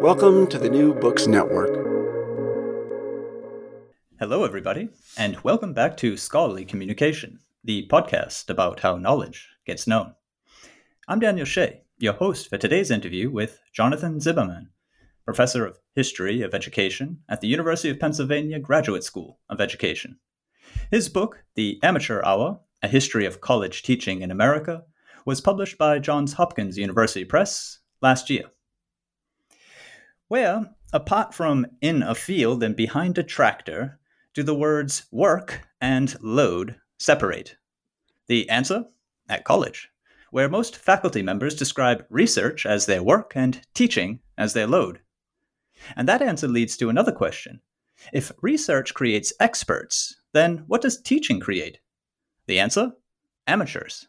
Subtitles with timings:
[0.00, 1.74] Welcome to the New Books Network.
[4.18, 10.14] Hello, everybody, and welcome back to Scholarly Communication, the podcast about how knowledge gets known.
[11.06, 14.70] I'm Daniel Shea, your host for today's interview with Jonathan Zimmerman,
[15.26, 20.18] professor of history of education at the University of Pennsylvania Graduate School of Education.
[20.90, 24.82] His book, The Amateur Hour A History of College Teaching in America,
[25.26, 28.44] was published by Johns Hopkins University Press last year
[30.30, 33.98] where, apart from in a field and behind a tractor,
[34.32, 37.56] do the words work and load separate?
[38.28, 38.84] The answer?
[39.28, 39.90] At college,
[40.30, 45.00] where most faculty members describe research as their work and teaching as their load.
[45.96, 47.60] And that answer leads to another question.
[48.12, 51.80] If research creates experts, then what does teaching create?
[52.46, 52.92] The answer?
[53.48, 54.06] Amateurs.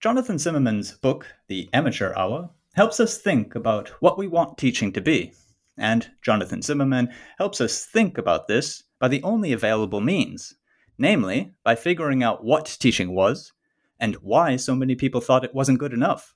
[0.00, 5.00] Jonathan Zimmerman's book, The Amateur Hour, helps us think about what we want teaching to
[5.00, 5.32] be.
[5.76, 10.54] And Jonathan Zimmerman helps us think about this by the only available means,
[10.98, 13.52] namely, by figuring out what teaching was
[13.98, 16.34] and why so many people thought it wasn't good enough.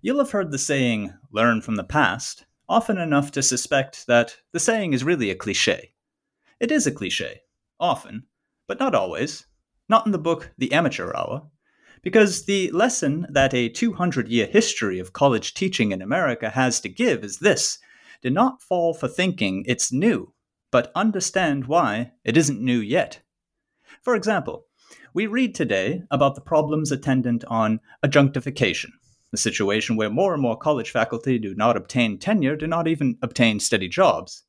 [0.00, 4.60] You'll have heard the saying, learn from the past, often enough to suspect that the
[4.60, 5.92] saying is really a cliche.
[6.60, 7.42] It is a cliche,
[7.80, 8.26] often,
[8.66, 9.46] but not always.
[9.88, 11.48] Not in the book The Amateur Hour,
[12.02, 16.88] because the lesson that a 200 year history of college teaching in America has to
[16.88, 17.78] give is this
[18.22, 20.32] do not fall for thinking it's new,
[20.72, 23.20] but understand why it isn't new yet.
[24.02, 24.66] For example,
[25.14, 28.92] we read today about the problems attendant on adjunctification,
[29.30, 33.18] the situation where more and more college faculty do not obtain tenure, do not even
[33.22, 34.44] obtain steady jobs.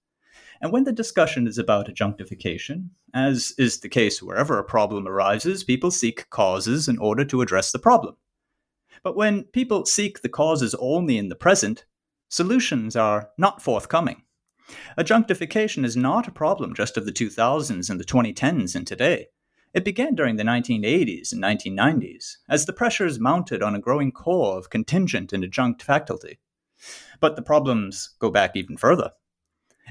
[0.61, 5.63] And when the discussion is about adjunctification, as is the case wherever a problem arises,
[5.63, 8.17] people seek causes in order to address the problem.
[9.01, 11.85] But when people seek the causes only in the present,
[12.27, 14.23] solutions are not forthcoming.
[14.97, 19.27] Adjunctification is not a problem just of the 2000s and the 2010s and today.
[19.73, 24.57] It began during the 1980s and 1990s, as the pressures mounted on a growing core
[24.57, 26.39] of contingent and adjunct faculty.
[27.19, 29.11] But the problems go back even further.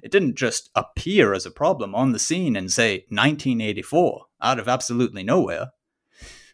[0.02, 4.68] It didn't just appear as a problem on the scene in, say, 1984, out of
[4.68, 5.72] absolutely nowhere.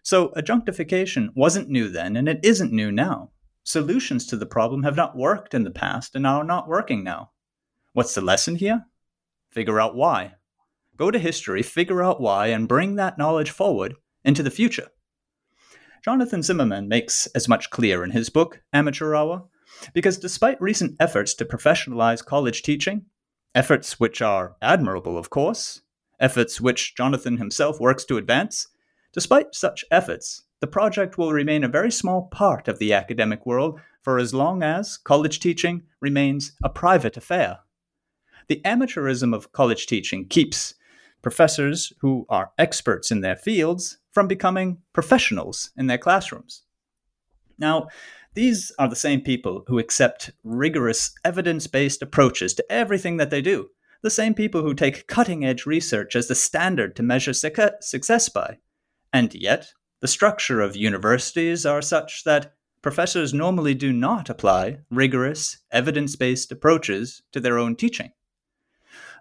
[0.03, 3.31] So, adjunctification wasn't new then, and it isn't new now.
[3.63, 7.31] Solutions to the problem have not worked in the past and are not working now.
[7.95, 8.85] What's the lesson here?
[9.51, 10.35] Figure out why.
[10.97, 13.95] Go to history, figure out why, and bring that knowledge forward
[14.25, 14.89] into the future.
[16.05, 19.45] Jonathan Zimmerman makes as much clear in his book, Amateur Hour,
[19.95, 23.07] because despite recent efforts to professionalize college teaching,
[23.55, 25.83] Efforts which are admirable, of course,
[26.19, 28.69] efforts which Jonathan himself works to advance.
[29.13, 33.81] Despite such efforts, the project will remain a very small part of the academic world
[34.03, 37.59] for as long as college teaching remains a private affair.
[38.49, 40.75] The amateurism of college teaching keeps
[41.23, 46.63] professors who are experts in their fields from becoming professionals in their classrooms.
[47.59, 47.89] Now,
[48.35, 53.41] these are the same people who accept rigorous, evidence based approaches to everything that they
[53.41, 53.71] do,
[54.03, 58.59] the same people who take cutting edge research as the standard to measure success by.
[59.13, 65.59] And yet, the structure of universities are such that professors normally do not apply rigorous,
[65.71, 68.13] evidence based approaches to their own teaching.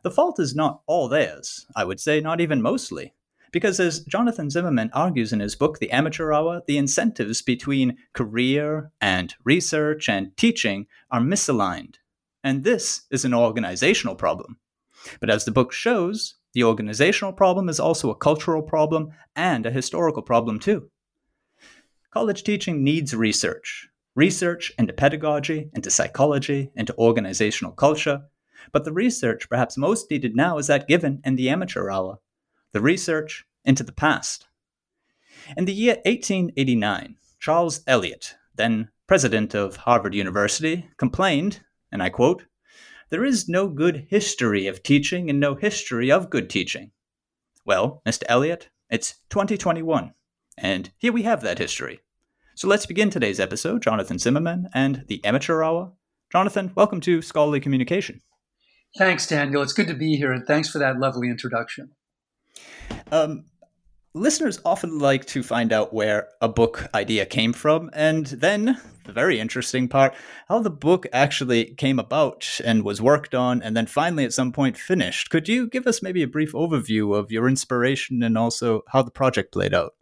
[0.03, 3.13] The fault is not all theirs, I would say, not even mostly.
[3.53, 8.91] Because as Jonathan Zimmerman argues in his book, The Amateur Hour, the incentives between career
[8.99, 11.95] and research and teaching are misaligned.
[12.43, 14.57] And this is an organizational problem.
[15.19, 19.71] But as the book shows, the organizational problem is also a cultural problem and a
[19.71, 20.89] historical problem, too.
[22.11, 28.21] College teaching needs research research into pedagogy, into psychology, into organizational culture.
[28.71, 32.19] But the research, perhaps most needed now, is that given in the amateur hour
[32.73, 34.47] the research into the past.
[35.55, 41.61] In the year 1889, Charles Eliot, then president of Harvard University, complained,
[41.91, 42.45] and I quote,
[43.09, 46.91] There is no good history of teaching and no history of good teaching.
[47.65, 48.23] Well, Mr.
[48.27, 50.13] Eliot, it's 2021,
[50.57, 51.99] and here we have that history.
[52.55, 55.93] So let's begin today's episode, Jonathan Zimmerman and the Amateur Hour.
[56.31, 58.21] Jonathan, welcome to Scholarly Communication.
[58.97, 59.61] Thanks, Daniel.
[59.61, 61.91] It's good to be here, and thanks for that lovely introduction.
[63.11, 63.45] Um,
[64.13, 69.13] listeners often like to find out where a book idea came from, and then the
[69.13, 70.13] very interesting part
[70.47, 74.51] how the book actually came about and was worked on, and then finally at some
[74.51, 75.29] point finished.
[75.29, 79.11] Could you give us maybe a brief overview of your inspiration and also how the
[79.11, 79.93] project played out?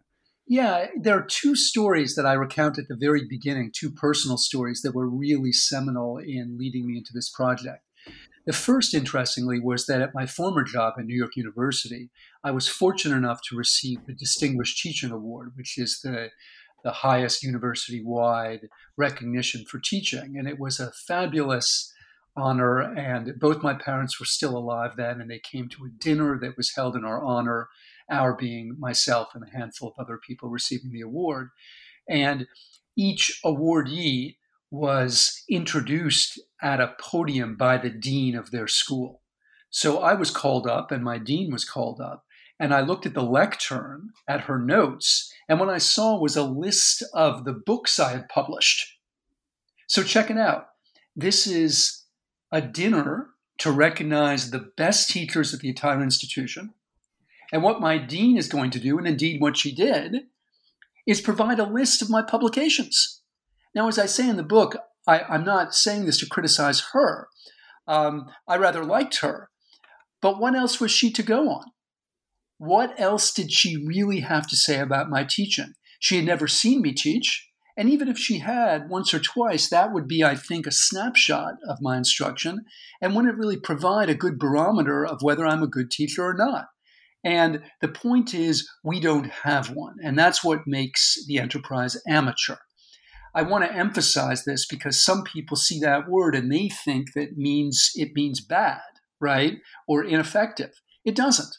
[0.46, 4.82] Yeah, there are two stories that I recount at the very beginning, two personal stories
[4.82, 7.82] that were really seminal in leading me into this project.
[8.44, 12.10] The first, interestingly, was that at my former job at New York University,
[12.42, 16.30] I was fortunate enough to receive the Distinguished Teaching Award, which is the,
[16.82, 20.36] the highest university wide recognition for teaching.
[20.36, 21.92] And it was a fabulous
[22.36, 22.80] honor.
[22.80, 26.56] And both my parents were still alive then, and they came to a dinner that
[26.56, 27.68] was held in our honor,
[28.10, 31.50] our being myself and a handful of other people receiving the award.
[32.08, 32.48] And
[32.96, 34.36] each awardee
[34.72, 39.20] was introduced at a podium by the dean of their school.
[39.68, 42.24] So I was called up and my dean was called up.
[42.58, 45.30] And I looked at the lectern at her notes.
[45.46, 48.96] And what I saw was a list of the books I had published.
[49.88, 50.68] So check it out.
[51.14, 52.04] This is
[52.50, 53.28] a dinner
[53.58, 56.72] to recognize the best teachers at the entire institution.
[57.52, 60.28] And what my dean is going to do, and indeed what she did,
[61.06, 63.21] is provide a list of my publications.
[63.74, 64.76] Now, as I say in the book,
[65.06, 67.28] I, am not saying this to criticize her.
[67.86, 69.50] Um, I rather liked her.
[70.20, 71.64] But what else was she to go on?
[72.58, 75.72] What else did she really have to say about my teaching?
[75.98, 77.48] She had never seen me teach.
[77.76, 81.54] And even if she had once or twice, that would be, I think, a snapshot
[81.66, 82.66] of my instruction
[83.00, 86.66] and wouldn't really provide a good barometer of whether I'm a good teacher or not.
[87.24, 89.96] And the point is, we don't have one.
[90.02, 92.56] And that's what makes the enterprise amateur.
[93.34, 97.36] I want to emphasize this because some people see that word and they think that
[97.36, 98.80] means it means bad,
[99.20, 99.58] right?
[99.88, 100.72] Or ineffective.
[101.04, 101.56] It doesn't.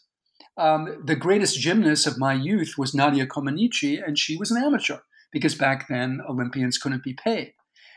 [0.57, 4.99] Um, the greatest gymnast of my youth was Nadia Comaneci, and she was an amateur
[5.31, 7.53] because back then Olympians couldn't be paid.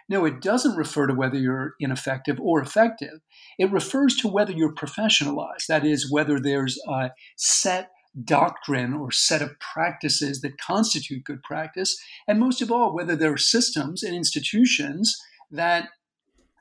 [0.09, 3.21] No, it doesn't refer to whether you're ineffective or effective.
[3.59, 5.67] It refers to whether you're professionalized.
[5.69, 7.91] That is, whether there's a set
[8.25, 13.33] doctrine or set of practices that constitute good practice, and most of all, whether there
[13.33, 15.21] are systems and institutions
[15.51, 15.89] that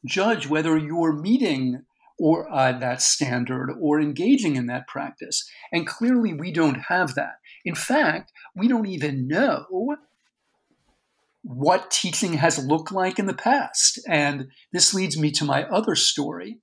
[0.06, 1.84] judge whether you're meeting
[2.18, 5.50] or uh, that standard or engaging in that practice.
[5.72, 7.36] And clearly, we don't have that.
[7.65, 9.98] In fact, we don't even know
[11.41, 14.00] what teaching has looked like in the past.
[14.08, 16.60] And this leads me to my other story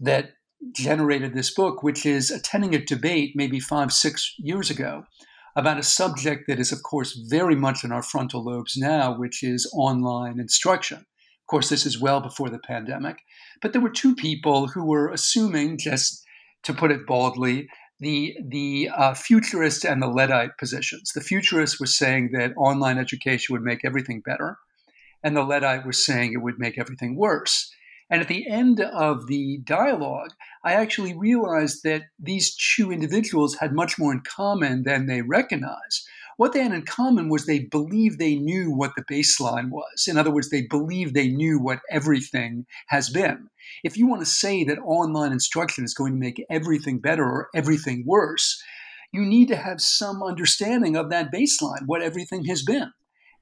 [0.00, 0.30] that
[0.72, 5.04] generated this book, which is attending a debate maybe five, six years ago
[5.54, 9.42] about a subject that is, of course, very much in our frontal lobes now, which
[9.42, 10.98] is online instruction.
[10.98, 13.18] Of course, this is well before the pandemic.
[13.62, 16.22] But there were two people who were assuming, just
[16.64, 17.68] to put it baldly,
[18.00, 21.12] the the uh, futurist and the Luddite positions.
[21.14, 24.58] The futurist was saying that online education would make everything better,
[25.22, 27.72] and the Luddite was saying it would make everything worse.
[28.08, 30.30] And at the end of the dialogue,
[30.64, 36.06] I actually realized that these two individuals had much more in common than they recognized.
[36.36, 40.06] What they had in common was they believed they knew what the baseline was.
[40.06, 43.48] In other words, they believed they knew what everything has been.
[43.82, 47.48] If you want to say that online instruction is going to make everything better or
[47.54, 48.62] everything worse,
[49.12, 52.92] you need to have some understanding of that baseline, what everything has been.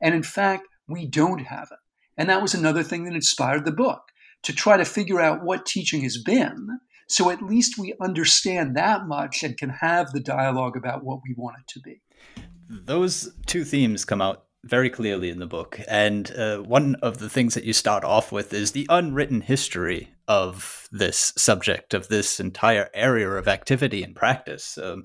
[0.00, 1.78] And in fact, we don't have it.
[2.16, 4.02] And that was another thing that inspired the book
[4.44, 6.78] to try to figure out what teaching has been.
[7.08, 11.34] So at least we understand that much and can have the dialogue about what we
[11.36, 12.00] want it to be.
[12.68, 15.78] Those two themes come out very clearly in the book.
[15.88, 20.14] And uh, one of the things that you start off with is the unwritten history
[20.26, 24.78] of this subject, of this entire area of activity and practice.
[24.78, 25.04] Um,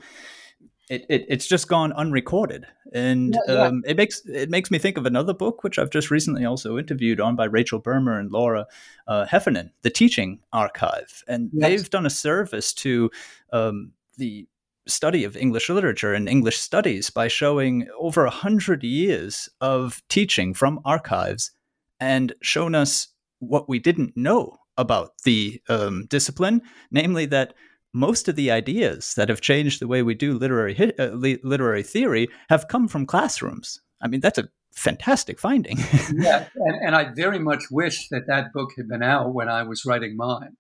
[0.90, 3.62] it, it, it's just gone unrecorded, and yeah, yeah.
[3.64, 6.78] Um, it makes it makes me think of another book which I've just recently also
[6.78, 8.66] interviewed on by Rachel Buurma and Laura
[9.08, 11.70] uh, Heffernan, the Teaching Archive, and yes.
[11.70, 13.12] they've done a service to
[13.54, 14.48] um, the
[14.88, 20.54] study of English literature and English studies by showing over a hundred years of teaching
[20.54, 21.52] from archives
[22.00, 27.54] and shown us what we didn't know about the um, discipline, namely that
[27.94, 32.28] most of the ideas that have changed the way we do literary uh, literary theory
[32.50, 33.82] have come from classrooms.
[34.02, 35.78] I mean, that's a fantastic finding.
[36.14, 39.64] yeah, and, and, I very much wish that that book had been out when I
[39.64, 40.56] was writing mine.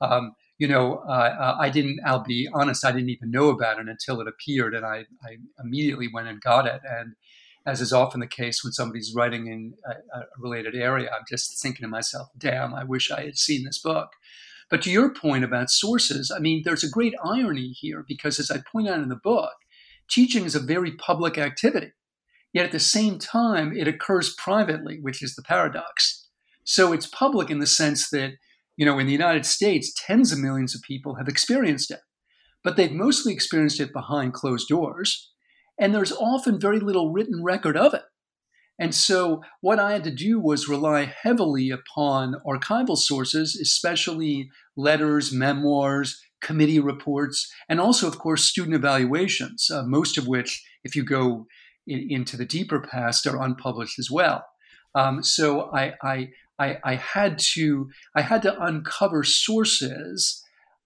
[0.00, 2.00] Um, you know, uh, I didn't.
[2.04, 2.84] I'll be honest.
[2.84, 6.40] I didn't even know about it until it appeared, and I, I immediately went and
[6.40, 6.80] got it.
[6.88, 7.14] And
[7.64, 11.60] as is often the case when somebody's writing in a, a related area, I'm just
[11.62, 14.10] thinking to myself, "Damn, I wish I had seen this book."
[14.72, 18.50] But to your point about sources, I mean, there's a great irony here because, as
[18.50, 19.52] I point out in the book,
[20.08, 21.92] teaching is a very public activity.
[22.54, 26.26] Yet at the same time, it occurs privately, which is the paradox.
[26.64, 28.32] So it's public in the sense that,
[28.78, 32.00] you know, in the United States, tens of millions of people have experienced it,
[32.64, 35.32] but they've mostly experienced it behind closed doors.
[35.78, 38.04] And there's often very little written record of it.
[38.82, 45.32] And so, what I had to do was rely heavily upon archival sources, especially letters,
[45.32, 51.04] memoirs, committee reports, and also, of course, student evaluations, uh, most of which, if you
[51.04, 51.46] go
[51.86, 54.44] in, into the deeper past, are unpublished as well.
[54.96, 60.42] Um, so I, I, I, I, had to I had to uncover sources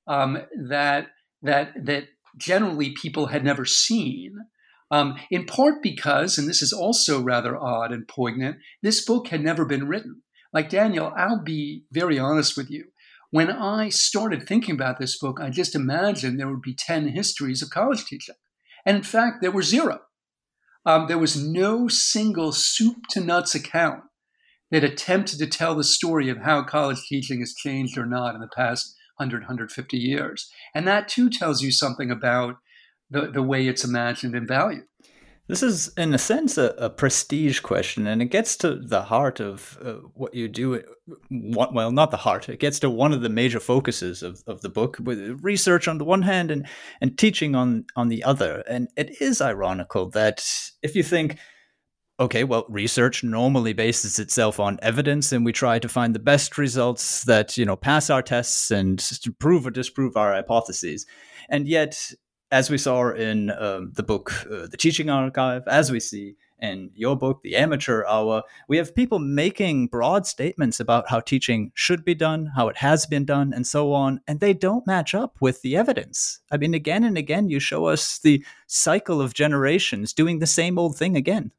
[0.06, 1.06] um, that
[1.40, 4.36] that that generally people had never seen.
[4.90, 9.42] Um, in part because, and this is also rather odd and poignant, this book had
[9.42, 10.22] never been written.
[10.52, 12.84] Like Daniel, I'll be very honest with you.
[13.30, 17.62] When I started thinking about this book, I just imagined there would be 10 histories
[17.62, 18.36] of college teaching.
[18.84, 20.00] And in fact, there were zero.
[20.84, 24.04] Um, there was no single soup to nuts account
[24.70, 28.40] that attempted to tell the story of how college teaching has changed or not in
[28.40, 30.48] the past 100, 150 years.
[30.74, 32.56] And that too tells you something about
[33.10, 34.84] the, the way it's imagined and valued.
[35.48, 39.38] This is, in a sense, a, a, prestige question, and it gets to the heart
[39.38, 40.82] of uh, what you do.
[41.28, 42.48] What, Well, not the heart.
[42.48, 45.98] It gets to one of the major focuses of, of the book, with research on
[45.98, 46.66] the one hand and,
[47.00, 48.64] and teaching on, on the other.
[48.68, 50.44] And it is ironical that
[50.82, 51.38] if you think,
[52.18, 56.58] okay, well, research normally bases itself on evidence, and we try to find the best
[56.58, 59.00] results that you know pass our tests and
[59.38, 61.06] prove or disprove our hypotheses.
[61.48, 62.12] And yet,
[62.50, 66.90] as we saw in um, the book uh, The Teaching Archive, as we see in
[66.94, 72.04] your book, The Amateur Hour, we have people making broad statements about how teaching should
[72.04, 75.36] be done, how it has been done, and so on, and they don't match up
[75.40, 76.40] with the evidence.
[76.50, 80.78] I mean, again and again, you show us the cycle of generations doing the same
[80.78, 81.52] old thing again.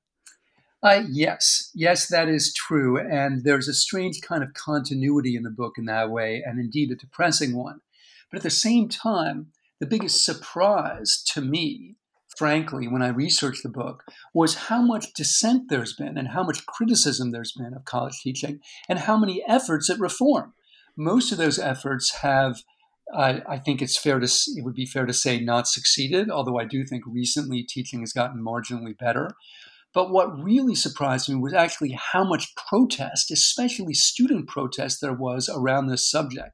[0.82, 3.00] Uh, yes, yes, that is true.
[3.00, 6.91] And there's a strange kind of continuity in the book in that way, and indeed
[6.91, 7.82] a depressing one.
[8.32, 11.96] But at the same time, the biggest surprise to me,
[12.38, 14.03] frankly, when I researched the book,
[14.34, 18.60] was how much dissent there's been and how much criticism there's been of college teaching
[18.89, 20.53] and how many efforts at reform.
[20.96, 22.63] Most of those efforts have,
[23.13, 26.29] uh, I think it's fair to it would be fair to say, not succeeded.
[26.29, 29.31] Although I do think recently teaching has gotten marginally better.
[29.93, 35.50] But what really surprised me was actually how much protest, especially student protest, there was
[35.50, 36.51] around this subject.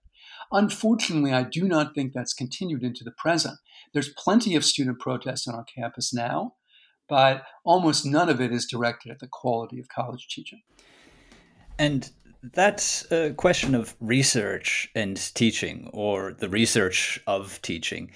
[0.54, 3.58] Unfortunately, I do not think that's continued into the present.
[3.94, 6.54] There's plenty of student protests on our campus now,
[7.10, 10.62] but almost none of it is directed at the quality of college teaching.
[11.80, 12.10] And
[12.54, 18.12] that uh, question of research and teaching, or the research of teaching,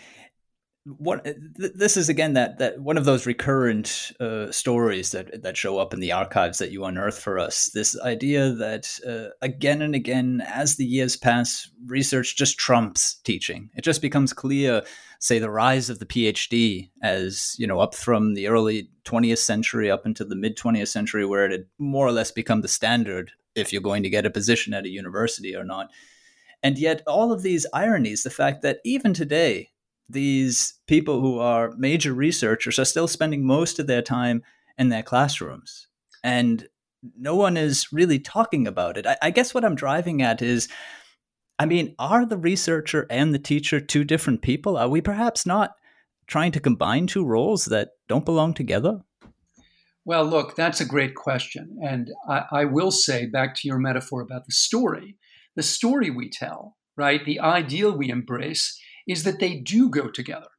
[0.98, 1.38] what th-
[1.75, 5.94] this is again that that one of those recurrent uh, stories that that show up
[5.94, 7.70] in the archives that you unearth for us.
[7.74, 13.70] This idea that uh, again and again, as the years pass, research just trumps teaching.
[13.75, 14.84] It just becomes clear.
[15.20, 19.89] Say the rise of the PhD, as you know, up from the early 20th century
[19.89, 23.32] up into the mid 20th century, where it had more or less become the standard
[23.56, 25.89] if you're going to get a position at a university or not.
[26.63, 29.70] And yet, all of these ironies, the fact that even today,
[30.10, 34.44] these people who are major researchers are still spending most of their time
[34.78, 35.88] in their classrooms.
[36.24, 36.68] And
[37.18, 39.06] no one is really talking about it.
[39.06, 40.68] I, I, guess what I'm driving at is
[41.60, 44.78] I mean, are the researcher and the teacher two different people?
[44.78, 45.76] Are we perhaps not
[46.28, 49.02] trying to combine two roles that don't belong together?
[50.06, 51.80] Well, look, that's a great question.
[51.84, 55.18] And I, I will say, back to your metaphor about the story,
[55.56, 57.24] the story we tell right?
[57.24, 60.50] The ideal we embrace is that they do go together.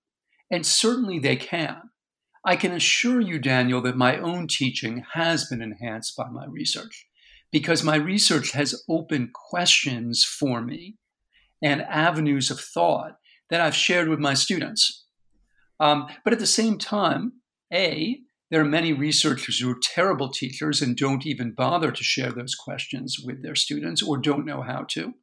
[0.51, 1.91] And certainly they can.
[2.45, 7.07] I can assure you, Daniel, that my own teaching has been enhanced by my research
[7.51, 10.97] because my research has opened questions for me
[11.63, 13.17] and avenues of thought
[13.51, 15.07] that I've shared with my students.
[15.81, 17.33] Um, but at the same time,
[17.73, 22.33] A, there are many researchers who are terrible teachers and don't even bother to share
[22.33, 25.15] those questions with their students or don't know how to.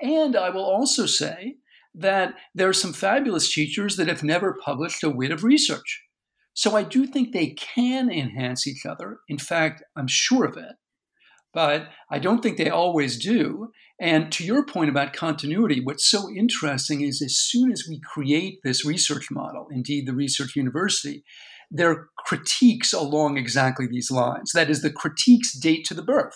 [0.00, 1.56] And I will also say
[1.94, 6.02] that there are some fabulous teachers that have never published a whit of research.
[6.52, 9.18] So I do think they can enhance each other.
[9.28, 10.76] In fact, I'm sure of it.
[11.52, 13.68] But I don't think they always do.
[14.00, 18.58] And to your point about continuity, what's so interesting is as soon as we create
[18.64, 21.24] this research model, indeed the research university,
[21.70, 24.50] there are critiques along exactly these lines.
[24.52, 26.34] That is, the critiques date to the birth.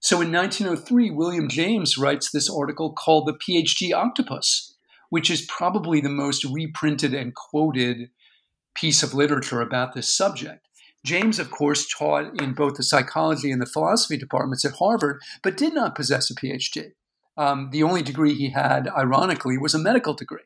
[0.00, 4.69] So in 1903, William James writes this article called The PhD Octopus,
[5.10, 8.10] which is probably the most reprinted and quoted
[8.74, 10.66] piece of literature about this subject.
[11.04, 15.56] James, of course, taught in both the psychology and the philosophy departments at Harvard, but
[15.56, 16.92] did not possess a PhD.
[17.36, 20.40] Um, the only degree he had, ironically, was a medical degree.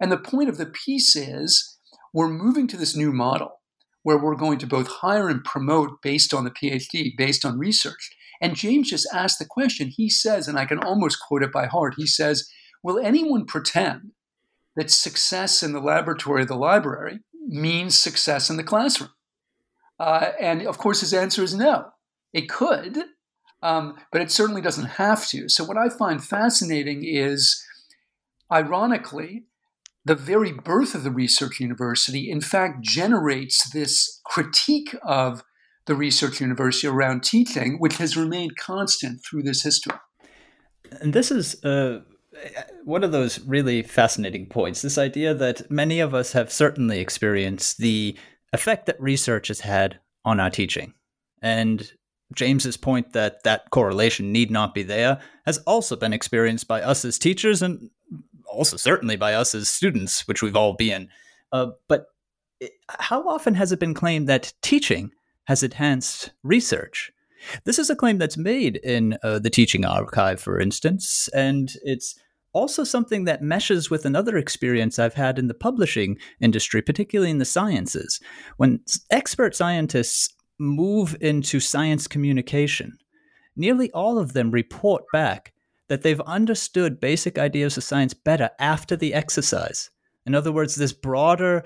[0.00, 1.78] And the point of the piece is
[2.12, 3.60] we're moving to this new model
[4.02, 8.10] where we're going to both hire and promote based on the PhD, based on research.
[8.40, 9.92] And James just asked the question.
[9.94, 12.48] He says, and I can almost quote it by heart, he says,
[12.82, 14.12] Will anyone pretend
[14.76, 19.10] that success in the laboratory or the library means success in the classroom?
[19.98, 21.90] Uh, and of course, his answer is no.
[22.32, 22.96] It could,
[23.62, 25.48] um, but it certainly doesn't have to.
[25.48, 27.64] So, what I find fascinating is,
[28.52, 29.44] ironically,
[30.04, 35.42] the very birth of the research university, in fact, generates this critique of
[35.86, 39.96] the research university around teaching, which has remained constant through this history.
[41.00, 42.00] And this is uh,
[42.84, 47.78] one of those really fascinating points this idea that many of us have certainly experienced
[47.78, 48.16] the
[48.52, 50.94] effect that research has had on our teaching.
[51.42, 51.90] And
[52.34, 57.04] James's point that that correlation need not be there has also been experienced by us
[57.04, 57.90] as teachers and
[58.50, 61.08] also certainly by us as students, which we've all been.
[61.52, 62.06] Uh, but
[62.60, 65.12] it, how often has it been claimed that teaching
[65.48, 67.10] has enhanced research.
[67.64, 72.20] This is a claim that's made in uh, the teaching archive, for instance, and it's
[72.52, 77.38] also something that meshes with another experience I've had in the publishing industry, particularly in
[77.38, 78.20] the sciences.
[78.56, 78.80] When
[79.10, 82.98] expert scientists move into science communication,
[83.56, 85.52] nearly all of them report back
[85.88, 89.90] that they've understood basic ideas of science better after the exercise.
[90.26, 91.64] In other words, this broader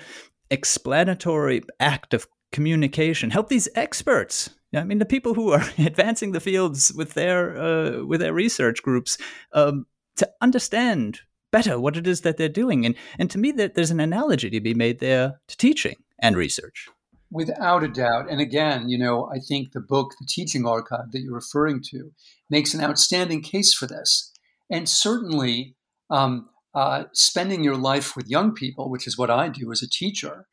[0.51, 3.31] explanatory act of communication.
[3.31, 4.51] Help these experts.
[4.75, 8.83] I mean, the people who are advancing the fields with their uh, with their research
[8.83, 9.19] groups
[9.53, 9.87] um,
[10.23, 12.87] to understand better what it is that they're doing.
[12.87, 16.37] And and to me, that there's an analogy to be made there to teaching and
[16.37, 16.89] research.
[17.31, 18.31] Without a doubt.
[18.31, 22.13] And again, you know, I think the book, The Teaching Archive, that you're referring to,
[22.51, 24.33] makes an outstanding case for this.
[24.71, 25.75] And certainly,
[26.11, 29.89] um, uh, spending your life with young people, which is what I do as a
[29.89, 30.47] teacher,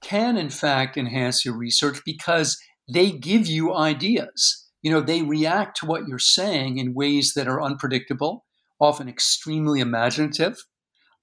[0.00, 4.66] can in fact enhance your research because they give you ideas.
[4.82, 8.44] You know, they react to what you're saying in ways that are unpredictable,
[8.80, 10.56] often extremely imaginative.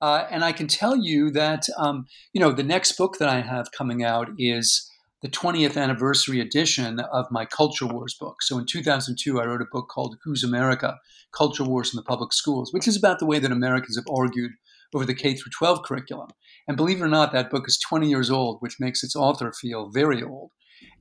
[0.01, 3.41] Uh, and I can tell you that, um, you know, the next book that I
[3.41, 4.89] have coming out is
[5.21, 8.41] the 20th anniversary edition of my Culture Wars book.
[8.41, 10.97] So in 2002, I wrote a book called Whose America?
[11.35, 14.51] Culture Wars in the Public Schools, which is about the way that Americans have argued
[14.93, 16.29] over the K through 12 curriculum.
[16.67, 19.51] And believe it or not, that book is 20 years old, which makes its author
[19.51, 20.51] feel very old.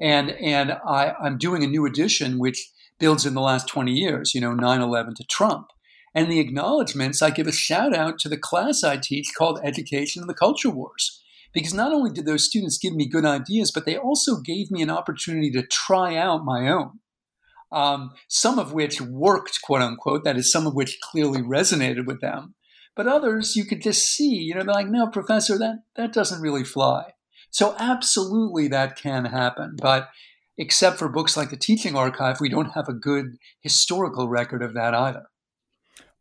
[0.00, 4.34] And and I, I'm doing a new edition which builds in the last 20 years,
[4.34, 5.66] you know, 9/11 to Trump.
[6.14, 10.22] And the acknowledgments, I give a shout out to the class I teach called Education
[10.22, 11.20] and the Culture Wars.
[11.52, 14.82] Because not only did those students give me good ideas, but they also gave me
[14.82, 17.00] an opportunity to try out my own.
[17.72, 22.20] Um, some of which worked, quote unquote, that is, some of which clearly resonated with
[22.20, 22.54] them.
[22.96, 26.40] But others you could just see, you know, they're like, no, professor, that, that doesn't
[26.40, 27.12] really fly.
[27.50, 29.76] So absolutely that can happen.
[29.80, 30.08] But
[30.56, 34.74] except for books like the Teaching Archive, we don't have a good historical record of
[34.74, 35.26] that either.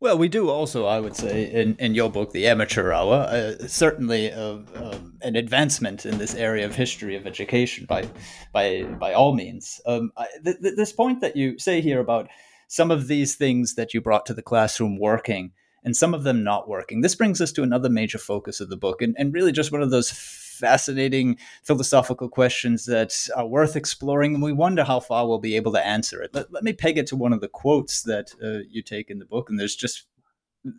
[0.04, 3.66] Well, we do also, I would say, in, in your book, The Amateur Hour, uh,
[3.66, 8.06] certainly uh, um, an advancement in this area of history of education by
[8.52, 9.80] by by all means.
[9.86, 12.28] Um, I, th- th- this point that you say here about
[12.68, 15.52] some of these things that you brought to the classroom working
[15.84, 17.00] and some of them not working.
[17.00, 19.80] This brings us to another major focus of the book, and, and really just one
[19.80, 20.10] of those
[20.54, 25.72] fascinating philosophical questions that are worth exploring, and we wonder how far we'll be able
[25.72, 26.34] to answer it.
[26.34, 29.18] Let, let me peg it to one of the quotes that uh, you take in
[29.18, 30.06] the book, and there's just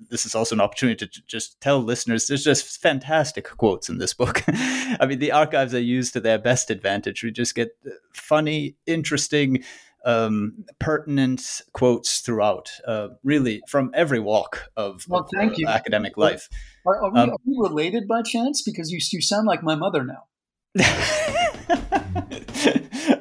[0.10, 4.14] this is also an opportunity to just tell listeners there's just fantastic quotes in this
[4.14, 4.44] book.
[4.48, 7.24] I mean, the archives are used to their best advantage.
[7.24, 7.78] We just get
[8.12, 9.64] funny, interesting,
[10.06, 16.48] um, pertinent quotes throughout, uh, really from every walk of, well, of uh, academic life.
[16.86, 18.62] Are, are, we, Um, are we related by chance?
[18.62, 20.26] Because you, you sound like my mother now.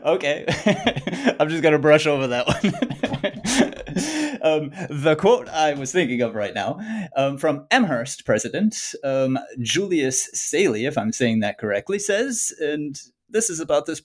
[0.05, 0.45] okay.
[1.41, 2.57] I'm just going to brush over that one.
[4.43, 6.79] um, the quote I was thinking of right now
[7.17, 13.49] um, from Amherst president um, Julius Seelye, if I'm saying that correctly, says, and this
[13.49, 14.03] is about this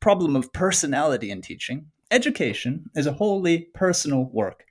[0.00, 4.66] problem of personality in teaching education is a wholly personal work.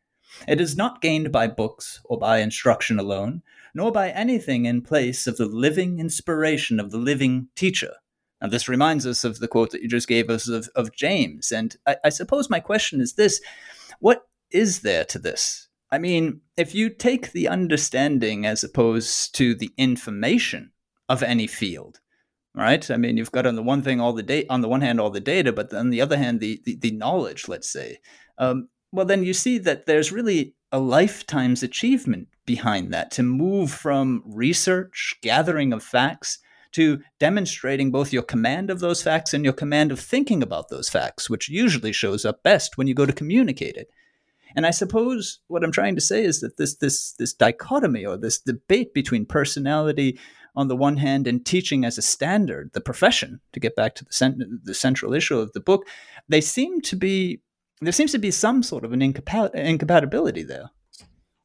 [0.48, 3.42] It is not gained by books or by instruction alone,
[3.74, 7.96] nor by anything in place of the living inspiration of the living teacher.
[8.42, 11.52] Now, this reminds us of the quote that you just gave us of, of James.
[11.52, 13.42] And I, I suppose my question is this
[14.00, 15.68] what is there to this?
[15.92, 20.72] I mean, if you take the understanding as opposed to the information
[21.10, 22.00] of any field,
[22.56, 22.90] right?
[22.90, 25.00] I mean, you've got on the one thing all the data, on the one hand,
[25.00, 27.48] all the data, but on the other hand, the the, the knowledge.
[27.48, 28.00] Let's say,
[28.38, 33.72] um, well, then you see that there's really a lifetime's achievement behind that to move
[33.72, 36.40] from research, gathering of facts,
[36.74, 40.90] to demonstrating both your command of those facts and your command of thinking about those
[40.90, 43.90] facts, which usually shows up best when you go to communicate it.
[44.56, 48.18] And I suppose what I'm trying to say is that this this this dichotomy or
[48.18, 50.20] this debate between personality
[50.56, 54.06] on the one hand and teaching as a standard, the profession, to get back to
[54.06, 55.88] the cent- the central issue of the book,
[56.28, 57.42] they seem to be
[57.82, 60.70] there seems to be some sort of an incompat- incompatibility there.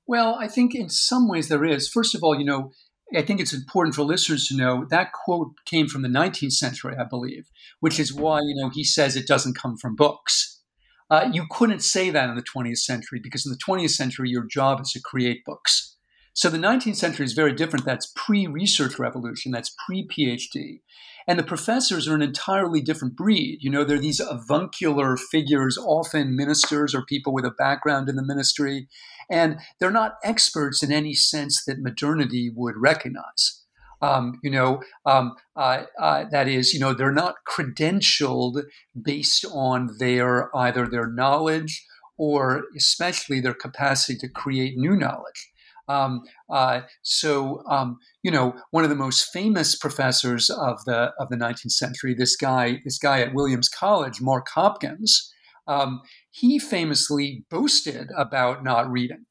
[0.06, 1.88] Well, I think in some ways there is.
[1.88, 2.72] First of all, you know,
[3.16, 6.94] I think it's important for listeners to know that quote came from the 19th century,
[6.98, 7.48] I believe,
[7.80, 10.60] which is why, you know, he says it doesn't come from books.
[11.08, 14.44] Uh, you couldn't say that in the 20th century because in the 20th century, your
[14.44, 15.95] job is to create books.
[16.36, 17.86] So the 19th century is very different.
[17.86, 20.80] That's pre research revolution, that's pre PhD.
[21.26, 23.60] And the professors are an entirely different breed.
[23.62, 28.22] You know, they're these avuncular figures, often ministers or people with a background in the
[28.22, 28.86] ministry.
[29.30, 33.62] And they're not experts in any sense that modernity would recognize.
[34.02, 38.62] Um, you know, um, uh, uh, that is, you know, they're not credentialed
[39.00, 41.82] based on their either their knowledge
[42.18, 45.50] or especially their capacity to create new knowledge.
[45.88, 51.28] Um, uh, so, um, you know, one of the most famous professors of the of
[51.28, 55.32] the 19th century, this guy, this guy at Williams College, Mark Hopkins,
[55.66, 59.26] um, he famously boasted about not reading.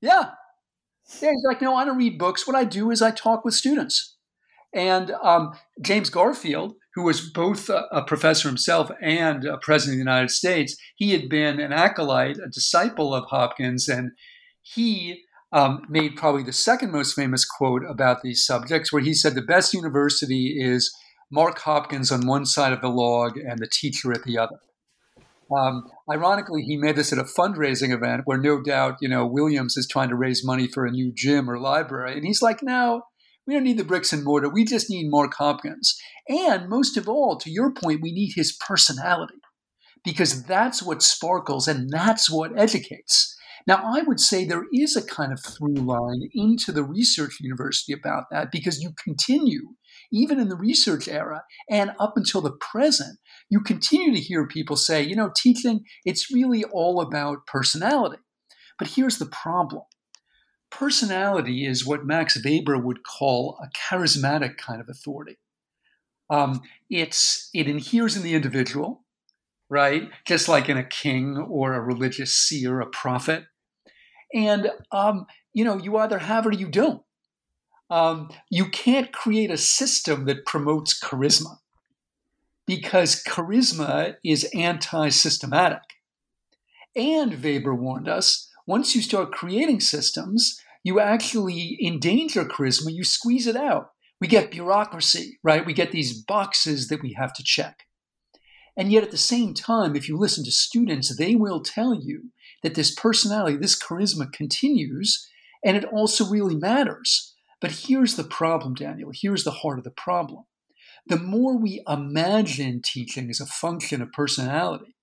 [0.00, 0.30] Yeah,
[1.20, 2.46] yeah, he's like, no, I don't read books.
[2.46, 4.16] What I do is I talk with students.
[4.74, 10.04] And um, James Garfield, who was both a, a, professor himself and a president of
[10.04, 14.10] the United States, he had been an acolyte, a disciple of Hopkins, and
[14.60, 15.22] he
[15.52, 19.42] um, made probably the second most famous quote about these subjects, where he said the
[19.42, 20.94] best university is
[21.30, 24.56] Mark Hopkins on one side of the log and the teacher at the other.
[25.54, 29.76] Um, ironically, he made this at a fundraising event where no doubt, you know, Williams
[29.76, 32.14] is trying to raise money for a new gym or library.
[32.14, 33.02] And he's like, no,
[33.46, 34.50] we don't need the bricks and mortar.
[34.50, 35.98] We just need Mark Hopkins.
[36.28, 39.40] And most of all, to your point, we need his personality
[40.04, 43.34] because that's what sparkles and that's what educates.
[43.68, 47.92] Now, I would say there is a kind of through line into the research university
[47.92, 49.74] about that because you continue,
[50.10, 53.18] even in the research era and up until the present,
[53.50, 58.22] you continue to hear people say, you know, teaching, it's really all about personality.
[58.78, 59.82] But here's the problem
[60.70, 65.36] personality is what Max Weber would call a charismatic kind of authority.
[66.30, 69.04] Um, it's it inheres in the individual,
[69.68, 70.08] right?
[70.26, 73.44] Just like in a king or a religious seer, a prophet.
[74.34, 77.02] And um, you know, you either have or you don't.
[77.90, 81.58] Um, you can't create a system that promotes charisma
[82.66, 85.82] because charisma is anti-systematic.
[86.94, 93.46] And Weber warned us once you start creating systems, you actually endanger charisma, you squeeze
[93.46, 93.92] it out.
[94.20, 95.64] We get bureaucracy, right?
[95.64, 97.84] We get these boxes that we have to check.
[98.76, 102.30] And yet, at the same time, if you listen to students, they will tell you
[102.62, 105.28] that this personality, this charisma continues,
[105.64, 107.34] and it also really matters.
[107.60, 109.10] But here's the problem, Daniel.
[109.12, 110.44] Here's the heart of the problem.
[111.06, 114.94] The more we imagine teaching as a function of personality,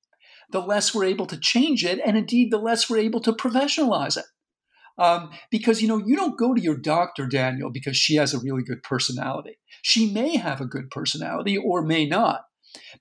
[0.52, 4.18] the less we're able to change it, and indeed, the less we're able to professionalize
[4.18, 4.26] it.
[4.98, 8.40] Um, because you know you don't go to your doctor daniel because she has a
[8.40, 12.46] really good personality she may have a good personality or may not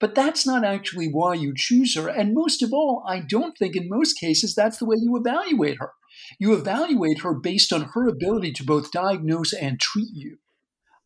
[0.00, 3.76] but that's not actually why you choose her and most of all i don't think
[3.76, 5.90] in most cases that's the way you evaluate her
[6.38, 10.38] You evaluate her based on her ability to both diagnose and treat you.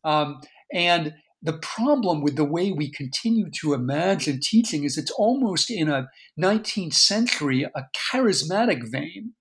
[0.03, 0.41] Um,
[0.73, 5.89] and the problem with the way we continue to imagine teaching is it's almost in
[5.89, 6.07] a
[6.39, 9.33] 19th century, a charismatic vein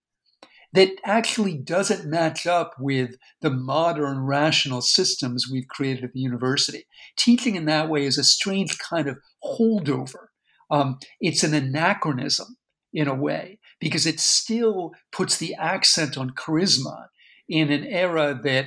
[0.72, 6.86] that actually doesn't match up with the modern rational systems we've created at the university.
[7.16, 10.28] Teaching in that way is a strange kind of holdover.
[10.70, 12.56] Um, it's an anachronism
[12.92, 17.06] in a way because it still puts the accent on charisma
[17.48, 18.66] in an era that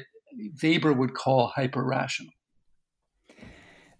[0.63, 2.33] Weber would call hyper rational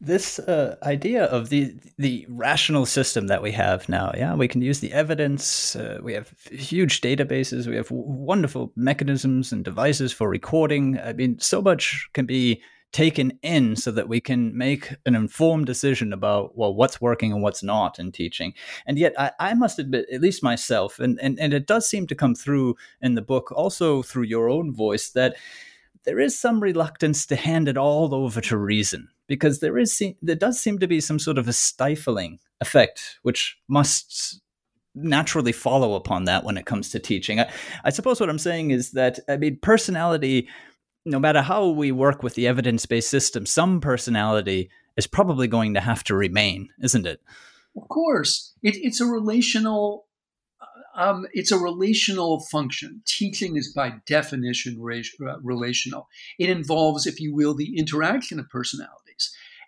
[0.01, 4.61] this uh, idea of the the rational system that we have now yeah we can
[4.61, 10.11] use the evidence uh, we have huge databases we have w- wonderful mechanisms and devices
[10.11, 10.99] for recording.
[10.99, 12.61] I mean so much can be
[12.91, 17.43] taken in so that we can make an informed decision about well what's working and
[17.43, 18.53] what's not in teaching.
[18.87, 22.07] And yet i, I must admit at least myself and, and and it does seem
[22.07, 25.35] to come through in the book also through your own voice that
[26.03, 30.36] there is some reluctance to hand it all over to reason because there is there
[30.36, 34.41] does seem to be some sort of a stifling effect which must
[34.94, 37.39] naturally follow upon that when it comes to teaching.
[37.39, 37.50] I,
[37.86, 40.50] I suppose what I'm saying is that I mean personality
[41.06, 45.80] no matter how we work with the evidence-based system some personality is probably going to
[45.80, 47.22] have to remain, isn't it?
[47.78, 48.54] Of course.
[48.62, 50.08] It, it's a relational
[50.94, 53.02] um, it's a relational function.
[53.06, 56.10] Teaching is by definition uh, relational.
[56.38, 59.11] It involves, if you will, the interaction of personality.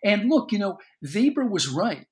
[0.04, 2.08] And look, you know, Weber was right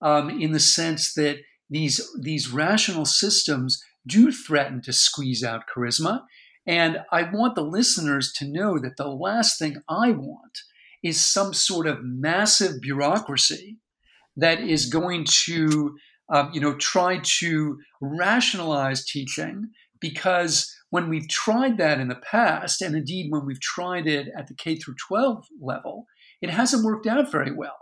[0.00, 1.38] um, in the sense that
[1.70, 6.22] these these rational systems do threaten to squeeze out charisma.
[6.66, 10.58] And I want the listeners to know that the last thing I want
[11.02, 13.78] is some sort of massive bureaucracy
[14.36, 15.96] that is going to,
[16.30, 22.80] um, you know, try to rationalize teaching because when we've tried that in the past,
[22.80, 26.06] and indeed when we've tried it at the K through 12 level,
[26.44, 27.76] it hasn't worked out very well.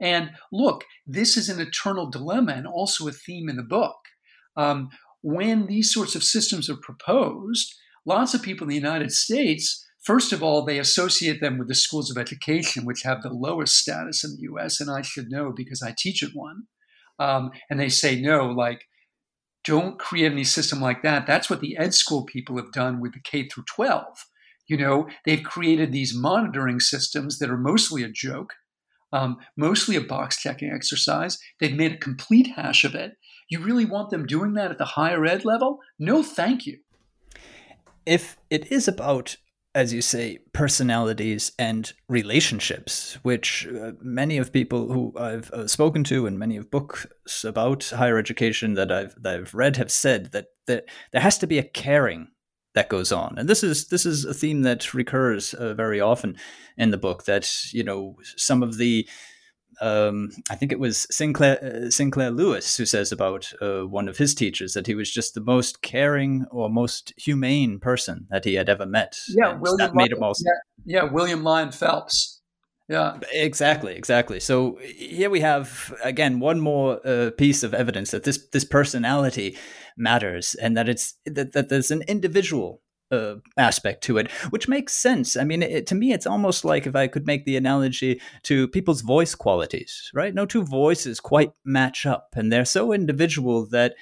[0.00, 3.96] And look, this is an eternal dilemma and also a theme in the book.
[4.56, 4.90] Um,
[5.22, 10.32] when these sorts of systems are proposed, lots of people in the United States, first
[10.32, 14.24] of all, they associate them with the schools of education, which have the lowest status
[14.24, 14.80] in the US.
[14.80, 16.64] And I should know because I teach at one.
[17.18, 18.84] Um, and they say, no, like,
[19.64, 21.26] don't create any system like that.
[21.26, 24.04] That's what the ed school people have done with the K through 12.
[24.68, 28.52] You know, they've created these monitoring systems that are mostly a joke,
[29.12, 31.38] um, mostly a box checking exercise.
[31.60, 33.12] They've made a complete hash of it.
[33.48, 35.78] You really want them doing that at the higher ed level?
[35.98, 36.78] No, thank you.
[38.04, 39.36] If it is about
[39.74, 46.02] as you say, personalities and relationships, which uh, many of people who I've uh, spoken
[46.04, 47.06] to and many of books
[47.44, 51.46] about higher education that I've that I've read have said that, that there has to
[51.46, 52.28] be a caring
[52.74, 53.34] that goes on.
[53.38, 56.36] And this is this is a theme that recurs uh, very often
[56.76, 57.24] in the book.
[57.24, 59.08] That you know some of the
[59.80, 64.18] um, I think it was Sinclair uh, Sinclair Lewis who says about uh, one of
[64.18, 68.54] his teachers that he was just the most caring or most humane person that he
[68.54, 69.18] had ever met.
[69.28, 70.44] Yeah, William that made him also.
[70.84, 72.37] Yeah, yeah, William Lyon Phelps.
[72.88, 73.18] Yeah.
[73.32, 74.40] Exactly, exactly.
[74.40, 79.58] So here we have again one more uh, piece of evidence that this this personality
[79.96, 84.94] matters and that it's that, that there's an individual uh, aspect to it, which makes
[84.94, 85.36] sense.
[85.36, 88.68] I mean, it, to me, it's almost like if I could make the analogy to
[88.68, 90.34] people's voice qualities, right?
[90.34, 93.94] No two voices quite match up, and they're so individual that